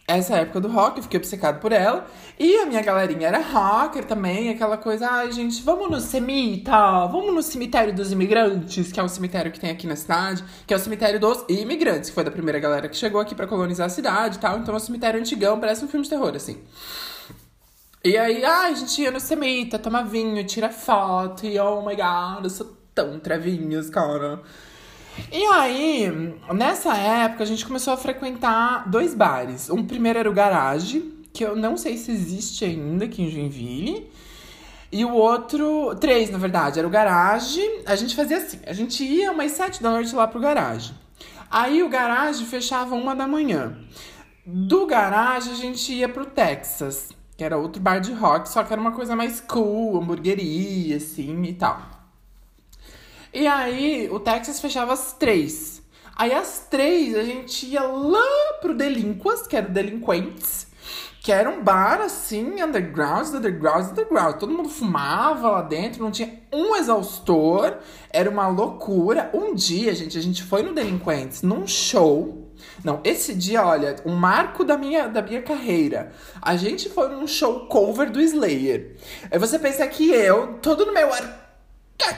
essa 0.07 0.37
época 0.37 0.61
do 0.61 0.69
rock, 0.69 0.99
eu 0.99 1.03
fiquei 1.03 1.19
obcecado 1.19 1.61
por 1.61 1.73
ela. 1.73 2.07
E 2.39 2.57
a 2.57 2.67
minha 2.67 2.83
galerinha 2.83 3.29
era 3.29 3.41
rocker 3.41 4.05
também, 4.05 4.51
aquela 4.51 4.77
coisa, 4.77 5.09
ai 5.09 5.33
gente, 5.33 5.63
vamos 5.63 5.91
no 5.91 6.01
cemita, 6.01 7.07
vamos 7.07 7.35
no 7.35 7.43
cemitério 7.43 7.95
dos 7.95 8.13
imigrantes, 8.13 8.93
que 8.93 9.01
é 9.01 9.03
um 9.03 9.09
cemitério 9.09 9.51
que 9.51 9.59
tem 9.59 9.71
aqui 9.71 9.87
na 9.87 9.97
cidade, 9.97 10.45
que 10.67 10.75
é 10.75 10.77
o 10.77 10.81
cemitério 10.81 11.19
dos 11.19 11.45
imigrantes, 11.49 12.11
que 12.11 12.15
foi 12.15 12.25
da 12.25 12.31
primeira 12.31 12.59
galera 12.59 12.89
que 12.89 12.97
chegou 12.97 13.21
aqui 13.21 13.35
para 13.35 13.47
colonizar 13.47 13.87
a 13.87 13.91
cidade 13.91 14.37
e 14.37 14.41
tal. 14.41 14.59
Então 14.59 14.75
é 14.75 14.77
um 14.77 14.81
cemitério 14.81 15.19
antigão, 15.19 15.59
parece 15.59 15.85
um 15.85 15.89
filme 15.89 16.05
de 16.05 16.11
terror, 16.11 16.35
assim. 16.35 16.59
E 18.05 18.19
aí, 18.19 18.45
ai, 18.45 18.73
a 18.73 18.75
gente 18.75 19.01
ia 19.01 19.11
no 19.11 19.19
cemita, 19.19 19.79
toma 19.79 20.05
vinho, 20.05 20.45
tira 20.45 20.69
foto, 20.69 21.47
e 21.47 21.59
oh 21.59 21.81
my 21.81 21.97
god, 21.97 22.45
eu 22.45 22.51
sou 22.51 22.77
tão 22.95 23.19
trevinhas, 23.19 23.89
cara. 23.89 24.43
E 25.33 25.45
aí, 25.47 26.11
nessa 26.53 26.97
época, 26.97 27.43
a 27.43 27.47
gente 27.47 27.67
começou 27.67 27.93
a 27.93 27.97
frequentar 27.97 28.89
dois 28.89 29.15
bares. 29.15 29.71
Um 29.71 29.85
primeiro 29.85 30.19
era 30.19 30.31
o 30.31 30.35
Garage, 30.35 31.01
que 31.33 31.45
eu 31.45 31.57
não 31.57 31.77
sei 31.77 31.97
se 31.97 32.11
existe 32.11 32.65
ainda 32.65 33.05
aqui 33.05 33.23
em 33.23 33.31
Joinville. 33.31 34.11
E 34.93 35.05
o 35.05 35.13
outro, 35.13 35.95
três 35.97 36.31
na 36.31 36.39
verdade, 36.39 36.79
era 36.79 36.87
o 36.87 36.91
Garage. 36.91 37.61
A 37.85 37.97
gente 37.97 38.15
fazia 38.15 38.37
assim: 38.37 38.61
a 38.65 38.73
gente 38.73 39.03
ia 39.03 39.33
umas 39.33 39.53
sete 39.53 39.83
da 39.83 39.91
noite 39.91 40.15
lá 40.15 40.29
pro 40.29 40.41
Garage. 40.41 40.95
Aí 41.51 41.83
o 41.83 41.89
Garage 41.89 42.45
fechava 42.45 42.95
uma 42.95 43.15
da 43.15 43.27
manhã. 43.27 43.77
Do 44.47 44.87
Garage 44.87 45.51
a 45.51 45.55
gente 45.55 45.93
ia 45.93 46.09
pro 46.09 46.27
Texas, 46.27 47.11
que 47.37 47.43
era 47.43 47.57
outro 47.57 47.83
bar 47.83 47.99
de 47.99 48.13
rock, 48.13 48.49
só 48.49 48.63
que 48.63 48.73
era 48.73 48.81
uma 48.81 48.93
coisa 48.93 49.17
mais 49.17 49.41
cool, 49.41 49.99
hamburgueria, 49.99 50.97
assim 50.97 51.43
e 51.43 51.55
tal. 51.55 51.94
E 53.35 53.49
aí, 53.49 54.09
o 54.13 54.21
Texas 54.21 54.61
fechava 54.61 54.93
às 54.93 55.13
três. 55.13 55.83
Aí, 56.15 56.33
às 56.33 56.69
três, 56.71 57.17
a 57.17 57.25
gente 57.25 57.67
ia 57.67 57.83
lá 57.83 58.23
pro 58.61 58.77
Delinquas, 58.77 59.45
que 59.45 59.57
era 59.57 59.67
o 59.67 59.73
Delinquentes, 59.73 60.69
que 61.21 61.33
era 61.33 61.51
um 61.51 61.61
bar, 61.61 62.01
assim, 62.01 62.63
underground, 62.63 63.27
underground, 63.35 63.91
underground. 63.91 64.37
Todo 64.37 64.53
mundo 64.53 64.69
fumava 64.69 65.51
lá 65.51 65.63
dentro, 65.63 66.01
não 66.01 66.13
tinha 66.13 66.43
um 66.53 66.77
exaustor, 66.77 67.79
era 68.09 68.31
uma 68.31 68.47
loucura. 68.47 69.31
Um 69.35 69.53
dia, 69.53 69.93
gente, 69.97 70.17
a 70.17 70.23
gente 70.23 70.45
foi 70.45 70.63
no 70.63 70.73
Delinquentes, 70.73 71.43
num 71.43 71.67
show. 71.67 72.53
Não, 72.85 73.01
esse 73.03 73.35
dia, 73.35 73.67
olha, 73.67 73.97
um 74.07 74.15
marco 74.15 74.65
da 74.65 74.79
minha, 74.79 75.09
da 75.09 75.21
minha 75.21 75.43
carreira. 75.43 76.13
A 76.41 76.55
gente 76.55 76.89
foi 76.89 77.09
num 77.09 77.27
show 77.27 77.67
cover 77.67 78.13
do 78.13 78.21
Slayer. 78.21 78.97
Aí 79.29 79.41
você 79.41 79.59
pensa 79.59 79.85
que 79.89 80.09
eu, 80.09 80.61
todo 80.63 80.87
no 80.87 80.95
meu 80.95 81.13
ar 81.13 81.44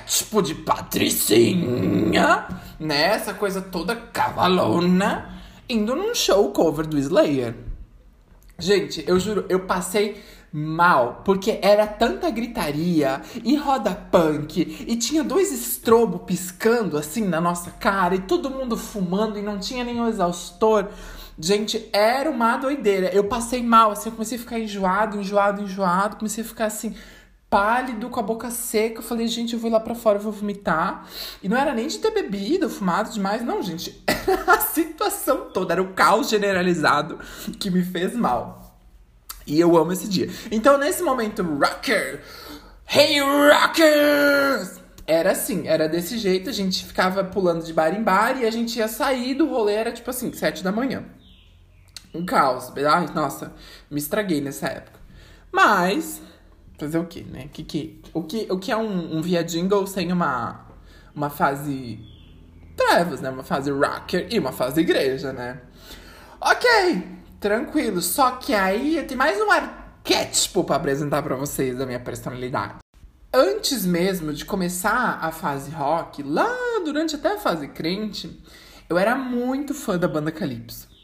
tipo 0.06 0.42
de 0.42 0.54
patricinha, 0.54 2.46
né? 2.78 3.14
Essa 3.14 3.34
coisa 3.34 3.60
toda 3.60 3.96
cavalona, 3.96 5.40
indo 5.68 5.94
num 5.94 6.14
show 6.14 6.50
cover 6.52 6.86
do 6.86 6.98
Slayer. 6.98 7.54
Gente, 8.58 9.04
eu 9.06 9.18
juro, 9.20 9.44
eu 9.48 9.60
passei 9.60 10.22
mal, 10.52 11.20
porque 11.24 11.58
era 11.60 11.86
tanta 11.86 12.30
gritaria 12.30 13.20
e 13.44 13.56
roda 13.56 13.94
punk, 13.94 14.86
e 14.88 14.96
tinha 14.96 15.22
dois 15.22 15.52
estrobo 15.52 16.20
piscando 16.20 16.96
assim 16.96 17.26
na 17.26 17.40
nossa 17.40 17.70
cara, 17.72 18.14
e 18.14 18.20
todo 18.20 18.48
mundo 18.48 18.76
fumando 18.76 19.38
e 19.38 19.42
não 19.42 19.58
tinha 19.58 19.84
nenhum 19.84 20.08
exaustor. 20.08 20.88
Gente, 21.38 21.90
era 21.92 22.30
uma 22.30 22.56
doideira. 22.56 23.08
Eu 23.08 23.24
passei 23.24 23.62
mal, 23.62 23.90
assim, 23.90 24.08
eu 24.08 24.12
comecei 24.12 24.38
a 24.38 24.40
ficar 24.40 24.58
enjoado, 24.58 25.20
enjoado, 25.20 25.62
enjoado, 25.62 26.16
comecei 26.16 26.42
a 26.42 26.46
ficar 26.46 26.64
assim, 26.64 26.94
pálido, 27.56 28.10
com 28.10 28.20
a 28.20 28.22
boca 28.22 28.50
seca. 28.50 28.98
Eu 28.98 29.02
falei, 29.02 29.26
gente, 29.26 29.54
eu 29.54 29.58
vou 29.58 29.70
lá 29.70 29.80
pra 29.80 29.94
fora, 29.94 30.18
eu 30.18 30.22
vou 30.22 30.30
vomitar. 30.32 31.08
E 31.42 31.48
não 31.48 31.56
era 31.56 31.74
nem 31.74 31.88
de 31.88 31.98
ter 31.98 32.10
bebido, 32.10 32.68
fumado 32.68 33.10
demais, 33.10 33.42
não, 33.42 33.62
gente. 33.62 34.02
Era 34.26 34.54
a 34.54 34.60
situação 34.60 35.50
toda, 35.54 35.72
era 35.72 35.80
o 35.80 35.92
caos 35.92 36.28
generalizado 36.28 37.20
que 37.60 37.70
me 37.70 37.84
fez 37.84 38.12
mal. 38.12 38.76
E 39.46 39.60
eu 39.60 39.76
amo 39.76 39.92
esse 39.92 40.08
dia. 40.08 40.28
Então, 40.50 40.76
nesse 40.76 41.00
momento, 41.00 41.44
rocker! 41.44 42.20
Hey, 42.88 43.20
rockers! 43.20 44.80
Era 45.06 45.30
assim, 45.30 45.68
era 45.68 45.88
desse 45.88 46.18
jeito, 46.18 46.50
a 46.50 46.52
gente 46.52 46.84
ficava 46.84 47.22
pulando 47.22 47.64
de 47.64 47.72
bar 47.72 47.94
em 47.94 48.02
bar 48.02 48.36
e 48.36 48.44
a 48.44 48.50
gente 48.50 48.80
ia 48.80 48.88
sair 48.88 49.34
do 49.34 49.46
rolê, 49.46 49.74
era 49.74 49.92
tipo 49.92 50.10
assim, 50.10 50.32
sete 50.32 50.64
da 50.64 50.72
manhã. 50.72 51.04
Um 52.12 52.26
caos. 52.26 52.72
Ai, 52.76 53.06
nossa, 53.14 53.52
me 53.88 54.00
estraguei 54.00 54.40
nessa 54.40 54.66
época. 54.66 54.98
Mas, 55.52 56.20
fazer 56.78 56.98
o 56.98 57.06
quê, 57.06 57.24
né? 57.28 57.48
Que, 57.52 57.64
que, 57.64 58.00
o, 58.12 58.22
que, 58.22 58.46
o 58.50 58.58
que 58.58 58.70
é 58.70 58.76
um, 58.76 59.16
um 59.16 59.22
via 59.22 59.42
jingle 59.42 59.86
sem 59.86 60.12
uma, 60.12 60.66
uma 61.14 61.30
fase 61.30 61.98
trevas, 62.76 63.20
né? 63.20 63.30
Uma 63.30 63.42
fase 63.42 63.70
rocker 63.70 64.26
e 64.30 64.38
uma 64.38 64.52
fase 64.52 64.80
igreja, 64.80 65.32
né? 65.32 65.60
Ok, 66.40 67.02
tranquilo. 67.40 68.00
Só 68.00 68.32
que 68.32 68.54
aí 68.54 69.02
tem 69.06 69.16
mais 69.16 69.40
um 69.40 69.50
arquétipo 69.50 70.64
para 70.64 70.76
apresentar 70.76 71.22
para 71.22 71.36
vocês 71.36 71.76
da 71.76 71.86
minha 71.86 72.00
personalidade. 72.00 72.76
Antes 73.32 73.84
mesmo 73.84 74.32
de 74.32 74.44
começar 74.44 75.18
a 75.20 75.30
fase 75.30 75.70
rock, 75.70 76.22
lá 76.22 76.54
durante 76.84 77.16
até 77.16 77.34
a 77.34 77.38
fase 77.38 77.68
crente, 77.68 78.40
eu 78.88 78.96
era 78.96 79.14
muito 79.14 79.74
fã 79.74 79.98
da 79.98 80.08
banda 80.08 80.30
Calypso 80.30 80.95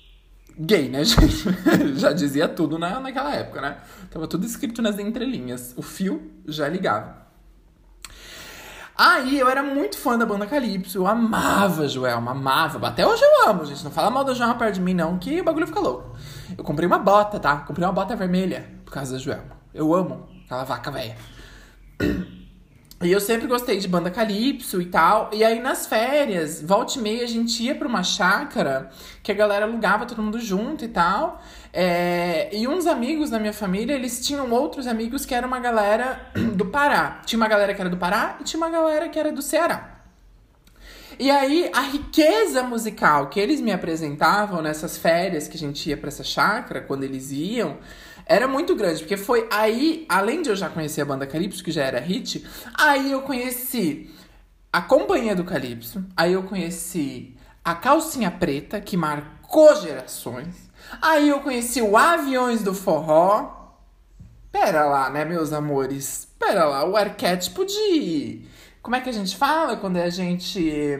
gay, 0.58 0.88
né, 0.88 1.02
gente? 1.04 1.44
já 1.96 2.12
dizia 2.12 2.48
tudo 2.48 2.78
na, 2.78 3.00
naquela 3.00 3.34
época, 3.34 3.60
né? 3.60 3.78
Tava 4.10 4.26
tudo 4.26 4.46
escrito 4.46 4.80
nas 4.82 4.98
entrelinhas. 4.98 5.74
O 5.76 5.82
fio 5.82 6.30
já 6.46 6.68
ligava. 6.68 7.22
Aí 8.96 9.38
eu 9.38 9.48
era 9.48 9.62
muito 9.62 9.96
fã 9.96 10.18
da 10.18 10.26
banda 10.26 10.46
Calypso, 10.46 10.98
eu 10.98 11.06
amava 11.06 11.88
Joelma, 11.88 12.32
amava. 12.32 12.88
Até 12.88 13.06
hoje 13.06 13.22
eu 13.22 13.48
amo, 13.48 13.64
gente. 13.64 13.82
Não 13.82 13.90
fala 13.90 14.10
mal 14.10 14.22
da 14.22 14.34
Joelma 14.34 14.54
perto 14.54 14.74
de 14.74 14.80
mim, 14.80 14.94
não, 14.94 15.18
que 15.18 15.40
o 15.40 15.44
bagulho 15.44 15.66
fica 15.66 15.80
louco. 15.80 16.14
Eu 16.56 16.62
comprei 16.62 16.86
uma 16.86 16.98
bota, 16.98 17.40
tá? 17.40 17.56
Comprei 17.56 17.86
uma 17.86 17.92
bota 17.92 18.14
vermelha 18.14 18.68
por 18.84 18.92
causa 18.92 19.14
da 19.14 19.18
Joelma. 19.18 19.56
Eu 19.72 19.94
amo 19.94 20.28
aquela 20.44 20.64
vaca 20.64 20.90
velha. 20.90 21.16
E 23.06 23.12
eu 23.12 23.20
sempre 23.20 23.46
gostei 23.46 23.78
de 23.78 23.88
banda 23.88 24.10
calypso 24.10 24.80
e 24.80 24.86
tal. 24.86 25.30
E 25.32 25.44
aí 25.44 25.60
nas 25.60 25.86
férias, 25.86 26.62
volta 26.62 26.98
e 26.98 27.02
meia, 27.02 27.24
a 27.24 27.26
gente 27.26 27.62
ia 27.62 27.74
pra 27.74 27.88
uma 27.88 28.02
chácara 28.02 28.90
que 29.22 29.30
a 29.30 29.34
galera 29.34 29.64
alugava 29.64 30.06
todo 30.06 30.22
mundo 30.22 30.38
junto 30.38 30.84
e 30.84 30.88
tal. 30.88 31.40
É, 31.72 32.54
e 32.54 32.68
uns 32.68 32.86
amigos 32.86 33.30
da 33.30 33.38
minha 33.38 33.52
família, 33.52 33.94
eles 33.94 34.24
tinham 34.24 34.50
outros 34.50 34.86
amigos 34.86 35.24
que 35.24 35.34
era 35.34 35.46
uma 35.46 35.60
galera 35.60 36.30
do 36.54 36.66
Pará. 36.66 37.22
Tinha 37.24 37.38
uma 37.38 37.48
galera 37.48 37.74
que 37.74 37.80
era 37.80 37.90
do 37.90 37.96
Pará 37.96 38.36
e 38.40 38.44
tinha 38.44 38.58
uma 38.58 38.70
galera 38.70 39.08
que 39.08 39.18
era 39.18 39.32
do 39.32 39.42
Ceará. 39.42 39.92
E 41.18 41.30
aí, 41.30 41.70
a 41.74 41.82
riqueza 41.82 42.62
musical 42.62 43.28
que 43.28 43.38
eles 43.38 43.60
me 43.60 43.70
apresentavam 43.70 44.62
nessas 44.62 44.96
férias 44.96 45.46
que 45.46 45.56
a 45.56 45.60
gente 45.60 45.88
ia 45.88 45.96
para 45.96 46.08
essa 46.08 46.24
chácara, 46.24 46.80
quando 46.80 47.04
eles 47.04 47.30
iam, 47.30 47.76
era 48.26 48.46
muito 48.46 48.74
grande, 48.74 49.00
porque 49.00 49.16
foi 49.16 49.46
aí, 49.50 50.06
além 50.08 50.42
de 50.42 50.48
eu 50.48 50.56
já 50.56 50.68
conhecer 50.68 51.02
a 51.02 51.04
banda 51.04 51.26
Calypso, 51.26 51.62
que 51.62 51.72
já 51.72 51.84
era 51.84 52.00
hit, 52.00 52.46
aí 52.74 53.10
eu 53.10 53.22
conheci 53.22 54.10
a 54.72 54.80
Companhia 54.80 55.36
do 55.36 55.44
Calypso, 55.44 56.04
aí 56.16 56.32
eu 56.32 56.42
conheci 56.44 57.36
a 57.64 57.74
Calcinha 57.74 58.30
Preta, 58.30 58.80
que 58.80 58.96
marcou 58.96 59.74
gerações, 59.76 60.70
aí 61.00 61.28
eu 61.28 61.40
conheci 61.40 61.82
o 61.82 61.96
Aviões 61.96 62.62
do 62.62 62.74
Forró. 62.74 63.60
Pera 64.50 64.84
lá, 64.84 65.08
né, 65.08 65.24
meus 65.24 65.52
amores? 65.52 66.28
Pera 66.38 66.64
lá, 66.64 66.84
o 66.84 66.96
arquétipo 66.96 67.64
de. 67.64 68.42
Como 68.82 68.96
é 68.96 69.00
que 69.00 69.08
a 69.08 69.12
gente 69.12 69.36
fala 69.36 69.76
quando 69.76 69.96
a 69.96 70.10
gente. 70.10 70.98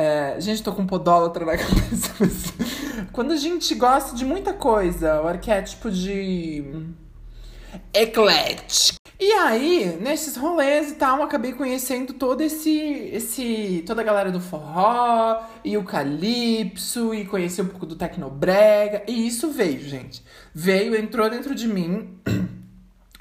É, 0.00 0.40
gente, 0.40 0.62
tô 0.62 0.72
com 0.72 0.86
podólatra 0.86 1.44
na 1.44 1.56
cabeça. 1.58 2.14
Quando 3.10 3.32
a 3.32 3.36
gente 3.36 3.74
gosta 3.74 4.14
de 4.14 4.24
muita 4.24 4.52
coisa, 4.52 5.20
o 5.20 5.26
arquétipo 5.26 5.90
de. 5.90 6.62
eclético. 7.92 8.96
E 9.18 9.32
aí, 9.32 9.98
nesses 10.00 10.36
rolês 10.36 10.92
e 10.92 10.94
tal, 10.94 11.16
eu 11.18 11.24
acabei 11.24 11.52
conhecendo 11.52 12.12
todo 12.12 12.42
esse, 12.42 12.70
esse. 13.12 13.82
toda 13.84 14.00
a 14.00 14.04
galera 14.04 14.30
do 14.30 14.38
forró 14.38 15.42
e 15.64 15.76
o 15.76 15.82
calypso, 15.82 17.12
e 17.12 17.24
conheci 17.24 17.60
um 17.60 17.66
pouco 17.66 17.84
do 17.84 17.96
tecnobrega. 17.96 19.02
E 19.08 19.26
isso 19.26 19.50
veio, 19.50 19.80
gente. 19.80 20.22
Veio, 20.54 20.94
entrou 20.94 21.28
dentro 21.28 21.56
de 21.56 21.66
mim. 21.66 22.20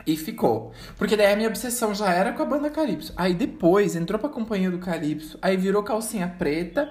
E 0.07 0.15
ficou. 0.15 0.71
Porque 0.97 1.17
daí 1.17 1.33
a 1.33 1.35
minha 1.35 1.49
obsessão 1.49 1.93
já 1.93 2.09
era 2.09 2.31
com 2.31 2.41
a 2.41 2.45
banda 2.45 2.69
Calypso. 2.69 3.11
Aí 3.17 3.33
depois 3.33 3.93
entrou 3.93 4.17
pra 4.17 4.29
companhia 4.29 4.71
do 4.71 4.79
Calypso, 4.79 5.37
aí 5.41 5.57
virou 5.57 5.83
calcinha 5.83 6.33
preta. 6.39 6.89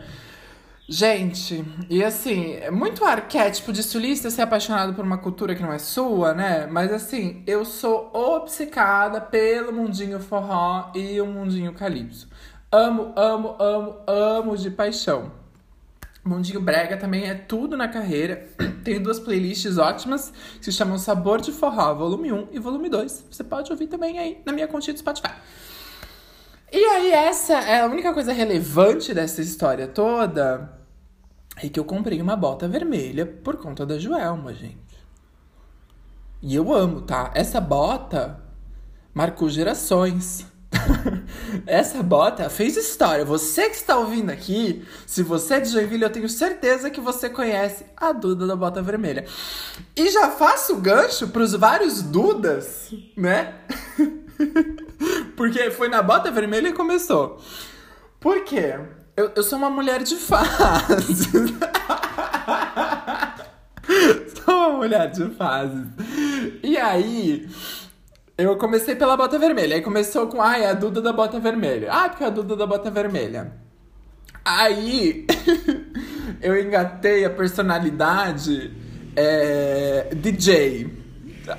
Gente, 0.88 1.64
e 1.90 2.04
assim, 2.04 2.54
é 2.56 2.70
muito 2.70 3.04
arquétipo 3.04 3.72
de 3.72 3.82
sulista 3.82 4.30
ser 4.30 4.42
apaixonado 4.42 4.94
por 4.94 5.04
uma 5.04 5.18
cultura 5.18 5.54
que 5.54 5.62
não 5.62 5.72
é 5.72 5.78
sua, 5.78 6.32
né? 6.32 6.68
Mas 6.70 6.92
assim, 6.92 7.42
eu 7.46 7.64
sou 7.64 8.10
obcecada 8.12 9.20
pelo 9.20 9.72
mundinho 9.72 10.20
forró 10.20 10.92
e 10.94 11.20
o 11.20 11.26
mundinho 11.26 11.72
calypso. 11.72 12.28
Amo, 12.70 13.12
amo, 13.16 13.56
amo, 13.58 13.96
amo 14.06 14.56
de 14.56 14.70
paixão. 14.70 15.32
Mundinho 16.26 16.60
Brega 16.60 16.96
também 16.96 17.28
é 17.28 17.34
tudo 17.34 17.76
na 17.76 17.86
carreira. 17.86 18.48
Tenho 18.82 19.02
duas 19.02 19.20
playlists 19.20 19.78
ótimas 19.78 20.32
que 20.58 20.64
se 20.64 20.72
chamam 20.72 20.98
Sabor 20.98 21.40
de 21.40 21.52
Forró, 21.52 21.94
volume 21.94 22.32
1 22.32 22.48
e 22.52 22.58
volume 22.58 22.88
2. 22.88 23.26
Você 23.30 23.44
pode 23.44 23.70
ouvir 23.70 23.86
também 23.86 24.18
aí 24.18 24.42
na 24.44 24.52
minha 24.52 24.66
continha 24.66 24.92
do 24.92 24.98
Spotify. 24.98 25.34
E 26.72 26.84
aí, 26.84 27.12
essa 27.12 27.54
é 27.54 27.80
a 27.80 27.86
única 27.86 28.12
coisa 28.12 28.32
relevante 28.32 29.14
dessa 29.14 29.40
história 29.40 29.86
toda 29.86 30.76
é 31.56 31.68
que 31.68 31.80
eu 31.80 31.84
comprei 31.84 32.20
uma 32.20 32.36
bota 32.36 32.68
vermelha 32.68 33.24
por 33.24 33.56
conta 33.56 33.86
da 33.86 33.98
Joelma, 33.98 34.52
gente. 34.52 34.76
E 36.42 36.54
eu 36.54 36.74
amo, 36.74 37.00
tá? 37.00 37.30
Essa 37.34 37.60
bota 37.60 38.40
marcou 39.14 39.48
gerações. 39.48 40.46
Essa 41.66 42.02
bota 42.02 42.50
fez 42.50 42.76
história. 42.76 43.24
Você 43.24 43.68
que 43.68 43.76
está 43.76 43.96
ouvindo 43.96 44.30
aqui, 44.30 44.84
se 45.06 45.22
você 45.22 45.54
é 45.54 45.60
de 45.60 45.70
Joinville, 45.70 46.04
eu 46.04 46.10
tenho 46.10 46.28
certeza 46.28 46.90
que 46.90 47.00
você 47.00 47.30
conhece 47.30 47.86
a 47.96 48.12
Duda 48.12 48.46
da 48.46 48.56
Bota 48.56 48.82
Vermelha. 48.82 49.24
E 49.94 50.10
já 50.10 50.30
faço 50.30 50.76
gancho 50.76 51.28
para 51.28 51.42
os 51.42 51.52
vários 51.52 52.02
Dudas, 52.02 52.92
né? 53.16 53.54
Porque 55.36 55.70
foi 55.70 55.88
na 55.88 56.02
bota 56.02 56.30
vermelha 56.30 56.70
que 56.70 56.76
começou. 56.76 57.40
Por 58.20 58.44
quê? 58.44 58.78
Eu, 59.16 59.32
eu 59.34 59.42
sou 59.42 59.58
uma 59.58 59.70
mulher 59.70 60.02
de 60.02 60.16
fases. 60.16 61.28
sou 64.44 64.54
uma 64.54 64.70
mulher 64.70 65.10
de 65.10 65.30
fases. 65.30 65.86
E 66.62 66.76
aí, 66.76 67.48
eu 68.38 68.56
comecei 68.56 68.94
pela 68.94 69.16
bota 69.16 69.38
vermelha. 69.38 69.76
Aí 69.76 69.82
começou 69.82 70.26
com, 70.26 70.42
ai, 70.42 70.66
a 70.66 70.74
Duda 70.74 71.00
da 71.00 71.12
bota 71.12 71.40
vermelha. 71.40 71.90
Ah, 71.90 72.08
porque 72.08 72.24
é 72.24 72.26
a 72.26 72.30
Duda 72.30 72.54
da 72.54 72.66
bota 72.66 72.90
vermelha. 72.90 73.52
Aí, 74.44 75.26
eu 76.40 76.60
engatei 76.60 77.24
a 77.24 77.30
personalidade 77.30 78.72
é, 79.16 80.08
DJ. 80.14 81.04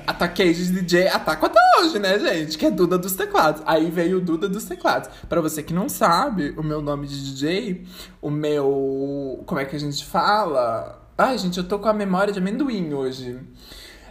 Ataquei 0.06 0.52
de 0.52 0.70
DJ, 0.70 1.08
ataco 1.08 1.46
até 1.46 1.58
hoje, 1.78 1.98
né, 1.98 2.18
gente? 2.18 2.56
Que 2.56 2.66
é 2.66 2.70
Duda 2.70 2.96
dos 2.96 3.14
Teclados. 3.14 3.62
Aí 3.66 3.90
veio 3.90 4.18
o 4.18 4.20
Duda 4.20 4.48
dos 4.48 4.64
Teclados. 4.64 5.10
Para 5.28 5.40
você 5.40 5.62
que 5.62 5.74
não 5.74 5.88
sabe, 5.88 6.54
o 6.56 6.62
meu 6.62 6.80
nome 6.80 7.06
de 7.06 7.32
DJ, 7.32 7.86
o 8.22 8.30
meu. 8.30 9.42
Como 9.46 9.60
é 9.60 9.64
que 9.64 9.74
a 9.74 9.80
gente 9.80 10.04
fala? 10.04 11.02
Ai, 11.16 11.36
gente, 11.38 11.58
eu 11.58 11.64
tô 11.64 11.78
com 11.78 11.88
a 11.88 11.92
memória 11.92 12.32
de 12.32 12.38
amendoim 12.38 12.92
hoje. 12.92 13.40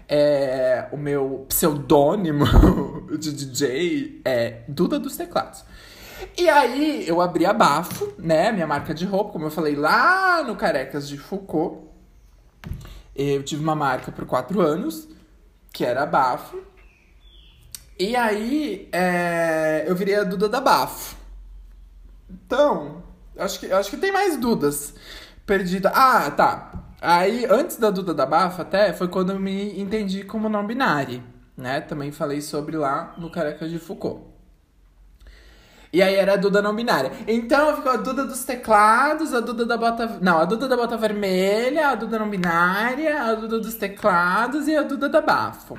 É, 0.09 0.87
o 0.91 0.97
meu 0.97 1.45
pseudônimo 1.49 2.45
de 3.19 3.33
DJ 3.33 4.21
é 4.23 4.61
Duda 4.67 4.97
dos 4.97 5.17
Teclados. 5.17 5.63
E 6.37 6.49
aí 6.49 7.07
eu 7.07 7.21
abri 7.21 7.45
a 7.45 7.53
Bafo, 7.53 8.13
né? 8.17 8.51
Minha 8.51 8.67
marca 8.67 8.93
de 8.93 9.05
roupa, 9.05 9.33
como 9.33 9.45
eu 9.45 9.51
falei 9.51 9.75
lá 9.75 10.43
no 10.43 10.55
Carecas 10.55 11.07
de 11.07 11.17
Foucault. 11.17 11.87
Eu 13.15 13.43
tive 13.43 13.61
uma 13.61 13.75
marca 13.75 14.11
por 14.11 14.25
quatro 14.25 14.61
anos 14.61 15.07
que 15.73 15.83
era 15.83 16.05
Bafo. 16.05 16.59
E 17.99 18.15
aí 18.15 18.87
é, 18.91 19.85
eu 19.87 19.95
virei 19.95 20.15
a 20.15 20.23
Duda 20.23 20.47
da 20.47 20.61
Bafo. 20.61 21.15
Então, 22.29 23.03
acho 23.37 23.59
que, 23.59 23.71
acho 23.71 23.89
que 23.89 23.97
tem 23.97 24.11
mais 24.11 24.37
Dudas 24.37 24.93
perdida. 25.45 25.91
Ah, 25.93 26.29
tá. 26.31 26.86
Aí, 27.01 27.45
antes 27.49 27.77
da 27.77 27.91
Duda 27.91 28.13
da 28.13 28.25
Bafo, 28.25 28.61
até, 28.61 28.91
foi 28.91 29.07
quando 29.07 29.31
eu 29.31 29.39
me 29.39 29.79
entendi 29.79 30.23
como 30.23 30.49
não 30.49 30.65
binário, 30.65 31.23
né? 31.55 31.79
Também 31.79 32.11
falei 32.11 32.41
sobre 32.41 32.75
lá 32.75 33.13
no 33.17 33.29
Careca 33.29 33.67
de 33.67 33.77
Foucault. 33.77 34.37
E 35.93 36.01
aí 36.01 36.15
era 36.15 36.33
a 36.33 36.37
Duda 36.37 36.61
não 36.61 36.75
binária. 36.75 37.11
Então 37.27 37.75
ficou 37.75 37.91
a 37.91 37.97
Duda 37.97 38.25
dos 38.25 38.43
teclados, 38.43 39.33
a 39.33 39.39
Duda 39.39 39.65
da 39.65 39.77
bota. 39.77 40.17
Não, 40.21 40.37
a 40.37 40.45
Duda 40.45 40.67
da 40.67 40.75
bota 40.75 40.97
vermelha, 40.97 41.89
a 41.89 41.95
Duda 41.95 42.19
não 42.19 42.29
binária, 42.29 43.21
a 43.21 43.33
Duda 43.35 43.59
dos 43.59 43.75
teclados 43.75 44.67
e 44.67 44.75
a 44.75 44.81
Duda 44.81 45.07
da 45.07 45.21
bafo. 45.21 45.77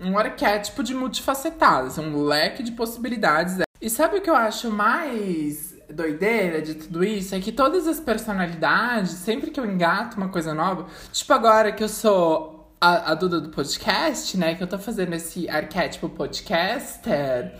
Um 0.00 0.18
arquétipo 0.18 0.82
de 0.82 0.94
multifacetadas, 0.94 1.98
um 1.98 2.24
leque 2.24 2.62
de 2.62 2.72
possibilidades. 2.72 3.58
E 3.80 3.88
sabe 3.88 4.18
o 4.18 4.20
que 4.20 4.28
eu 4.28 4.34
acho 4.34 4.70
mais 4.70 5.73
doideira 5.92 6.62
de 6.62 6.74
tudo 6.74 7.04
isso? 7.04 7.34
É 7.34 7.40
que 7.40 7.52
todas 7.52 7.86
as 7.86 8.00
personalidades, 8.00 9.12
sempre 9.12 9.50
que 9.50 9.58
eu 9.58 9.66
engato 9.66 10.16
uma 10.16 10.28
coisa 10.28 10.54
nova, 10.54 10.86
tipo 11.12 11.32
agora 11.32 11.72
que 11.72 11.82
eu 11.82 11.88
sou 11.88 12.74
a, 12.80 13.12
a 13.12 13.14
Duda 13.14 13.40
do 13.40 13.50
podcast, 13.50 14.36
né? 14.36 14.54
Que 14.54 14.62
eu 14.62 14.66
tô 14.66 14.78
fazendo 14.78 15.14
esse 15.14 15.48
arquétipo 15.48 16.08
podcaster 16.08 17.52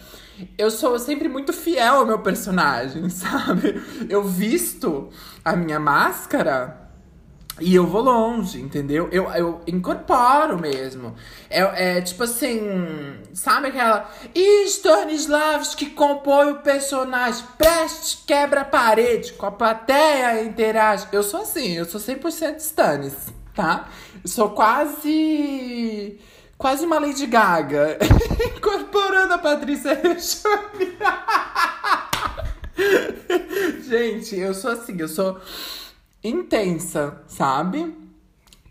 eu 0.59 0.71
sou 0.71 0.99
sempre 0.99 1.28
muito 1.28 1.52
fiel 1.52 1.97
ao 1.97 2.07
meu 2.07 2.19
personagem, 2.19 3.09
sabe? 3.11 3.81
Eu 4.09 4.23
visto 4.25 5.09
a 5.45 5.54
minha 5.54 5.78
máscara 5.78 6.83
e 7.61 7.73
eu 7.75 7.87
vou 7.87 8.02
longe, 8.02 8.61
entendeu? 8.61 9.08
Eu, 9.12 9.30
eu 9.30 9.61
incorporo 9.66 10.58
mesmo. 10.58 11.14
É, 11.49 11.99
é 11.99 12.00
tipo 12.00 12.25
assim, 12.25 12.61
sabe 13.32 13.68
aquela. 13.68 14.11
Stanislavski 14.34 15.87
compõe 15.90 16.50
o 16.50 16.58
personagem, 16.58 17.44
preste, 17.56 18.25
quebra 18.26 18.62
a 18.62 18.64
parede, 18.64 19.34
com 19.34 19.46
a 19.46 19.52
plateia 19.52 20.42
interage. 20.42 21.06
Eu 21.12 21.23
sou 21.23 21.42
assim, 21.42 21.75
eu 21.75 21.84
sou 21.84 22.00
100% 22.00 22.56
Stanis, 22.58 23.14
tá? 23.54 23.88
Eu 24.23 24.28
sou 24.28 24.50
quase 24.50 26.19
quase 26.58 26.84
uma 26.84 26.99
Lady 26.99 27.26
Gaga, 27.26 27.99
incorporando 28.56 29.34
a 29.34 29.38
Patrícia. 29.38 30.00
Gente, 33.86 34.36
eu 34.36 34.52
sou 34.54 34.73
assim, 34.73 34.97
eu 34.99 35.06
sou 35.06 35.40
intensa, 36.25 37.23
sabe? 37.28 37.95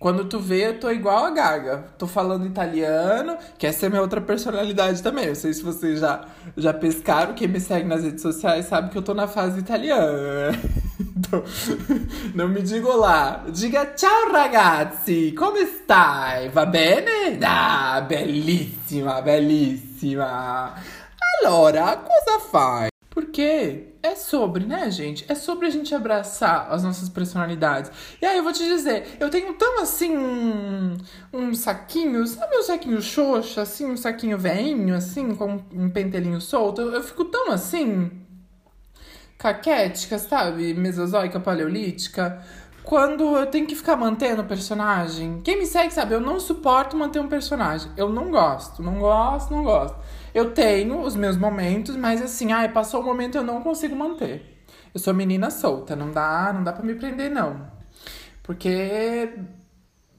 Quando 0.03 0.25
tu 0.25 0.37
vê, 0.37 0.67
eu 0.67 0.79
tô 0.81 0.91
igual 0.91 1.23
a 1.23 1.29
Gaga. 1.29 1.85
Tô 1.97 2.05
falando 2.05 2.45
italiano, 2.45 3.37
que 3.57 3.65
essa 3.65 3.85
é 3.85 3.89
minha 3.89 4.01
outra 4.01 4.19
personalidade 4.19 5.01
também. 5.01 5.27
Não 5.27 5.35
sei 5.35 5.53
se 5.53 5.63
vocês 5.63 6.01
já, 6.01 6.25
já 6.57 6.73
pescaram. 6.73 7.33
Quem 7.33 7.47
me 7.47 7.61
segue 7.61 7.87
nas 7.87 8.03
redes 8.03 8.21
sociais 8.21 8.65
sabe 8.65 8.89
que 8.89 8.97
eu 8.97 9.01
tô 9.01 9.13
na 9.13 9.29
fase 9.29 9.59
italiana. 9.61 10.51
Então, 11.15 11.43
não 12.35 12.49
me 12.49 12.61
diga 12.61 12.87
olá. 12.87 13.45
Diga 13.49 13.93
ciao 13.95 14.31
ragazzi, 14.31 15.31
come 15.31 15.65
stai? 15.65 16.49
Va 16.49 16.65
bene? 16.65 17.39
Ah, 17.41 18.01
bellissima, 18.01 19.21
bellissima. 19.21 20.73
Allora, 21.39 21.97
cosa 21.97 22.39
fai? 22.39 22.92
Porque 23.13 23.93
é 24.01 24.15
sobre, 24.15 24.65
né, 24.65 24.89
gente? 24.89 25.23
É 25.27 25.35
sobre 25.35 25.67
a 25.67 25.69
gente 25.69 25.93
abraçar 25.93 26.67
as 26.71 26.83
nossas 26.83 27.07
personalidades. 27.07 27.91
E 28.19 28.25
aí 28.25 28.37
eu 28.37 28.43
vou 28.43 28.51
te 28.51 28.63
dizer, 28.63 29.17
eu 29.19 29.29
tenho 29.29 29.53
tão 29.53 29.83
assim 29.83 30.17
um, 30.17 30.97
um 31.31 31.53
saquinho, 31.53 32.25
sabe 32.25 32.57
um 32.57 32.63
saquinho 32.63 32.99
xoxa, 32.99 33.61
assim, 33.61 33.85
um 33.85 33.95
saquinho 33.95 34.35
veinho, 34.35 34.95
assim, 34.95 35.35
com 35.35 35.61
um 35.71 35.91
pentelinho 35.91 36.41
solto? 36.41 36.81
Eu, 36.81 36.91
eu 36.91 37.03
fico 37.03 37.25
tão 37.25 37.51
assim, 37.51 38.09
caquética, 39.37 40.17
sabe? 40.17 40.73
Mesozoica, 40.73 41.39
paleolítica. 41.39 42.43
Quando 42.83 43.37
eu 43.37 43.45
tenho 43.45 43.67
que 43.67 43.75
ficar 43.75 43.95
mantendo 43.95 44.41
o 44.41 44.45
personagem. 44.45 45.39
Quem 45.43 45.59
me 45.59 45.67
segue 45.67 45.93
sabe, 45.93 46.15
eu 46.15 46.19
não 46.19 46.39
suporto 46.39 46.97
manter 46.97 47.19
um 47.19 47.27
personagem. 47.27 47.91
Eu 47.95 48.09
não 48.09 48.31
gosto, 48.31 48.81
não 48.81 48.97
gosto, 48.99 49.53
não 49.53 49.63
gosto. 49.63 49.95
Eu 50.33 50.51
tenho 50.51 51.01
os 51.01 51.15
meus 51.15 51.37
momentos, 51.37 51.95
mas 51.95 52.21
assim, 52.21 52.51
ai, 52.51 52.71
passou 52.71 53.01
o 53.01 53.03
momento 53.03 53.37
eu 53.37 53.43
não 53.43 53.61
consigo 53.61 53.95
manter. 53.95 54.63
Eu 54.93 54.99
sou 54.99 55.13
menina 55.13 55.51
solta, 55.51 55.95
não 55.95 56.11
dá, 56.11 56.51
não 56.53 56.63
dá 56.63 56.73
para 56.73 56.83
me 56.83 56.95
prender 56.95 57.29
não. 57.29 57.67
Porque 58.41 59.29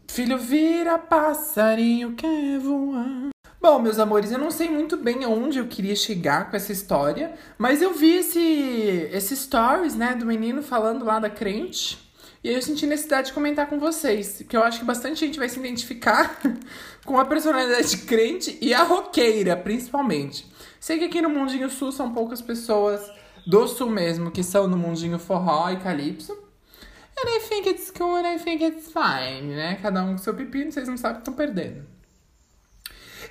filho 0.09 0.38
vira 0.38 0.98
passarinho 0.98 2.14
quer 2.14 2.59
voar. 2.61 3.31
Bom, 3.61 3.81
meus 3.81 3.98
amores, 3.98 4.31
eu 4.31 4.38
não 4.38 4.50
sei 4.50 4.70
muito 4.70 4.96
bem 4.96 5.24
aonde 5.24 5.59
eu 5.59 5.66
queria 5.66 5.96
chegar 5.96 6.50
com 6.50 6.57
essa 6.57 6.70
história, 6.70 7.35
mas 7.57 7.81
eu 7.83 7.94
vi 7.94 8.18
esse, 8.18 9.09
esse 9.11 9.35
stories, 9.35 9.96
né, 9.96 10.14
do 10.14 10.27
menino 10.27 10.62
falando 10.62 11.05
lá 11.05 11.18
da 11.18 11.31
crente. 11.31 11.98
E 12.44 12.50
aí 12.50 12.55
eu 12.55 12.61
senti 12.61 12.87
necessidade 12.87 13.29
de 13.29 13.33
comentar 13.33 13.66
com 13.66 13.79
vocês, 13.79 14.35
porque 14.37 14.55
eu 14.55 14.62
acho 14.62 14.81
que 14.81 14.85
bastante 14.85 15.20
gente 15.20 15.38
vai 15.38 15.48
se 15.48 15.59
identificar 15.59 16.38
com 17.05 17.19
a 17.19 17.25
personalidade 17.25 17.97
crente 18.07 18.59
e 18.61 18.73
a 18.73 18.83
roqueira, 18.83 19.57
principalmente. 19.57 20.47
Sei 20.81 20.99
que 20.99 21.05
aqui 21.05 21.23
no 21.23 21.31
Mundinho 21.31 21.71
Sul 21.71 21.93
são 21.93 22.12
poucas 22.12 22.43
pessoas 22.43 23.01
do 23.47 23.67
Sul 23.69 23.90
mesmo 23.90 24.31
que 24.31 24.43
são 24.43 24.67
no 24.67 24.77
Mundinho 24.77 25.19
Forró 25.19 25.71
e 25.71 25.77
Calypso. 25.77 26.33
And 26.33 27.37
I 27.37 27.40
think 27.40 27.69
it's 27.69 27.90
cool 27.90 28.17
and 28.17 28.35
I 28.35 28.38
think 28.38 28.64
it's 28.64 28.93
fine, 28.93 29.55
né? 29.55 29.79
Cada 29.81 30.03
um 30.03 30.12
com 30.12 30.19
seu 30.19 30.35
pepino, 30.35 30.73
vocês 30.73 30.88
não 30.88 30.97
sabem 30.97 31.17
que 31.17 31.21
estão 31.23 31.35
perdendo. 31.35 31.87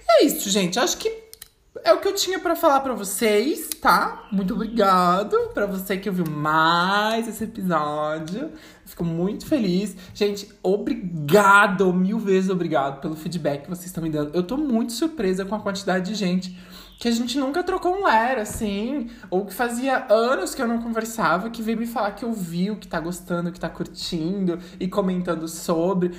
É 0.10 0.26
isso, 0.26 0.50
gente. 0.50 0.80
Acho 0.80 0.98
que 0.98 1.23
é 1.82 1.94
o 1.94 2.00
que 2.00 2.08
eu 2.08 2.14
tinha 2.14 2.40
para 2.40 2.56
falar 2.56 2.82
para 2.82 2.94
vocês, 2.94 3.70
tá? 3.82 4.28
Muito 4.32 4.54
obrigado 4.54 5.36
para 5.54 5.66
você 5.66 5.98
que 5.98 6.08
ouviu 6.08 6.26
mais 6.30 7.28
esse 7.28 7.44
episódio. 7.46 8.52
Fico 8.86 9.04
muito 9.04 9.46
feliz. 9.46 9.96
Gente, 10.14 10.52
obrigado, 10.62 11.92
mil 11.92 12.20
vezes 12.20 12.50
obrigado 12.50 13.02
pelo 13.02 13.16
feedback 13.16 13.64
que 13.64 13.70
vocês 13.70 13.88
estão 13.88 14.04
me 14.04 14.10
dando. 14.10 14.36
Eu 14.36 14.44
tô 14.44 14.56
muito 14.56 14.94
surpresa 14.94 15.46
com 15.46 15.56
a 15.56 15.60
quantidade 15.60 16.12
de 16.12 16.16
gente 16.16 16.56
que 17.00 17.08
a 17.08 17.12
gente 17.12 17.38
nunca 17.38 17.64
trocou 17.64 18.00
um 18.00 18.06
ler, 18.06 18.38
assim, 18.38 19.10
ou 19.30 19.46
que 19.46 19.54
fazia 19.54 20.06
anos 20.10 20.56
que 20.56 20.62
eu 20.62 20.68
não 20.68 20.82
conversava, 20.82 21.50
que 21.50 21.62
veio 21.62 21.78
me 21.78 21.88
falar 21.88 22.12
que 22.12 22.24
ouviu, 22.24 22.78
que 22.78 22.88
tá 22.88 23.00
gostando, 23.00 23.52
que 23.52 23.60
tá 23.60 23.68
curtindo 23.68 24.60
e 24.80 24.88
comentando 24.88 25.48
sobre. 25.48 26.12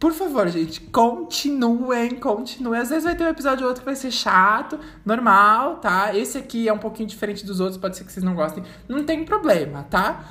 Por 0.00 0.14
favor, 0.14 0.48
gente, 0.48 0.80
continuem, 0.80 2.16
continuem. 2.16 2.80
Às 2.80 2.88
vezes 2.88 3.04
vai 3.04 3.14
ter 3.14 3.22
um 3.22 3.28
episódio 3.28 3.64
ou 3.64 3.68
outro 3.68 3.82
que 3.82 3.84
vai 3.84 3.94
ser 3.94 4.10
chato, 4.10 4.80
normal, 5.04 5.76
tá? 5.76 6.16
Esse 6.16 6.38
aqui 6.38 6.66
é 6.66 6.72
um 6.72 6.78
pouquinho 6.78 7.06
diferente 7.06 7.44
dos 7.44 7.60
outros, 7.60 7.76
pode 7.76 7.98
ser 7.98 8.04
que 8.04 8.10
vocês 8.10 8.24
não 8.24 8.34
gostem. 8.34 8.64
Não 8.88 9.04
tem 9.04 9.26
problema, 9.26 9.82
tá? 9.90 10.24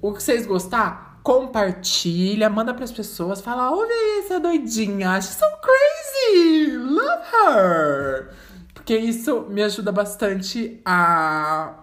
O 0.00 0.12
que 0.12 0.22
vocês 0.22 0.46
gostar, 0.46 1.18
compartilha, 1.24 2.48
manda 2.48 2.72
pras 2.72 2.92
pessoas, 2.92 3.40
fala, 3.40 3.68
ouve 3.68 3.92
essa 4.20 4.38
doidinha, 4.38 5.20
she's 5.20 5.34
so 5.34 5.46
crazy, 5.60 6.76
love 6.76 7.24
her. 7.34 8.30
Porque 8.74 8.96
isso 8.96 9.40
me 9.50 9.60
ajuda 9.60 9.90
bastante 9.90 10.80
a 10.84 11.80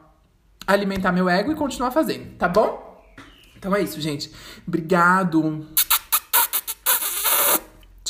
alimentar 0.65 1.11
meu 1.11 1.27
ego 1.27 1.51
e 1.51 1.55
continuar 1.55 1.91
fazendo, 1.91 2.37
tá 2.37 2.47
bom? 2.47 3.03
Então 3.57 3.75
é 3.75 3.81
isso, 3.81 3.99
gente. 3.99 4.31
Obrigado. 4.65 5.67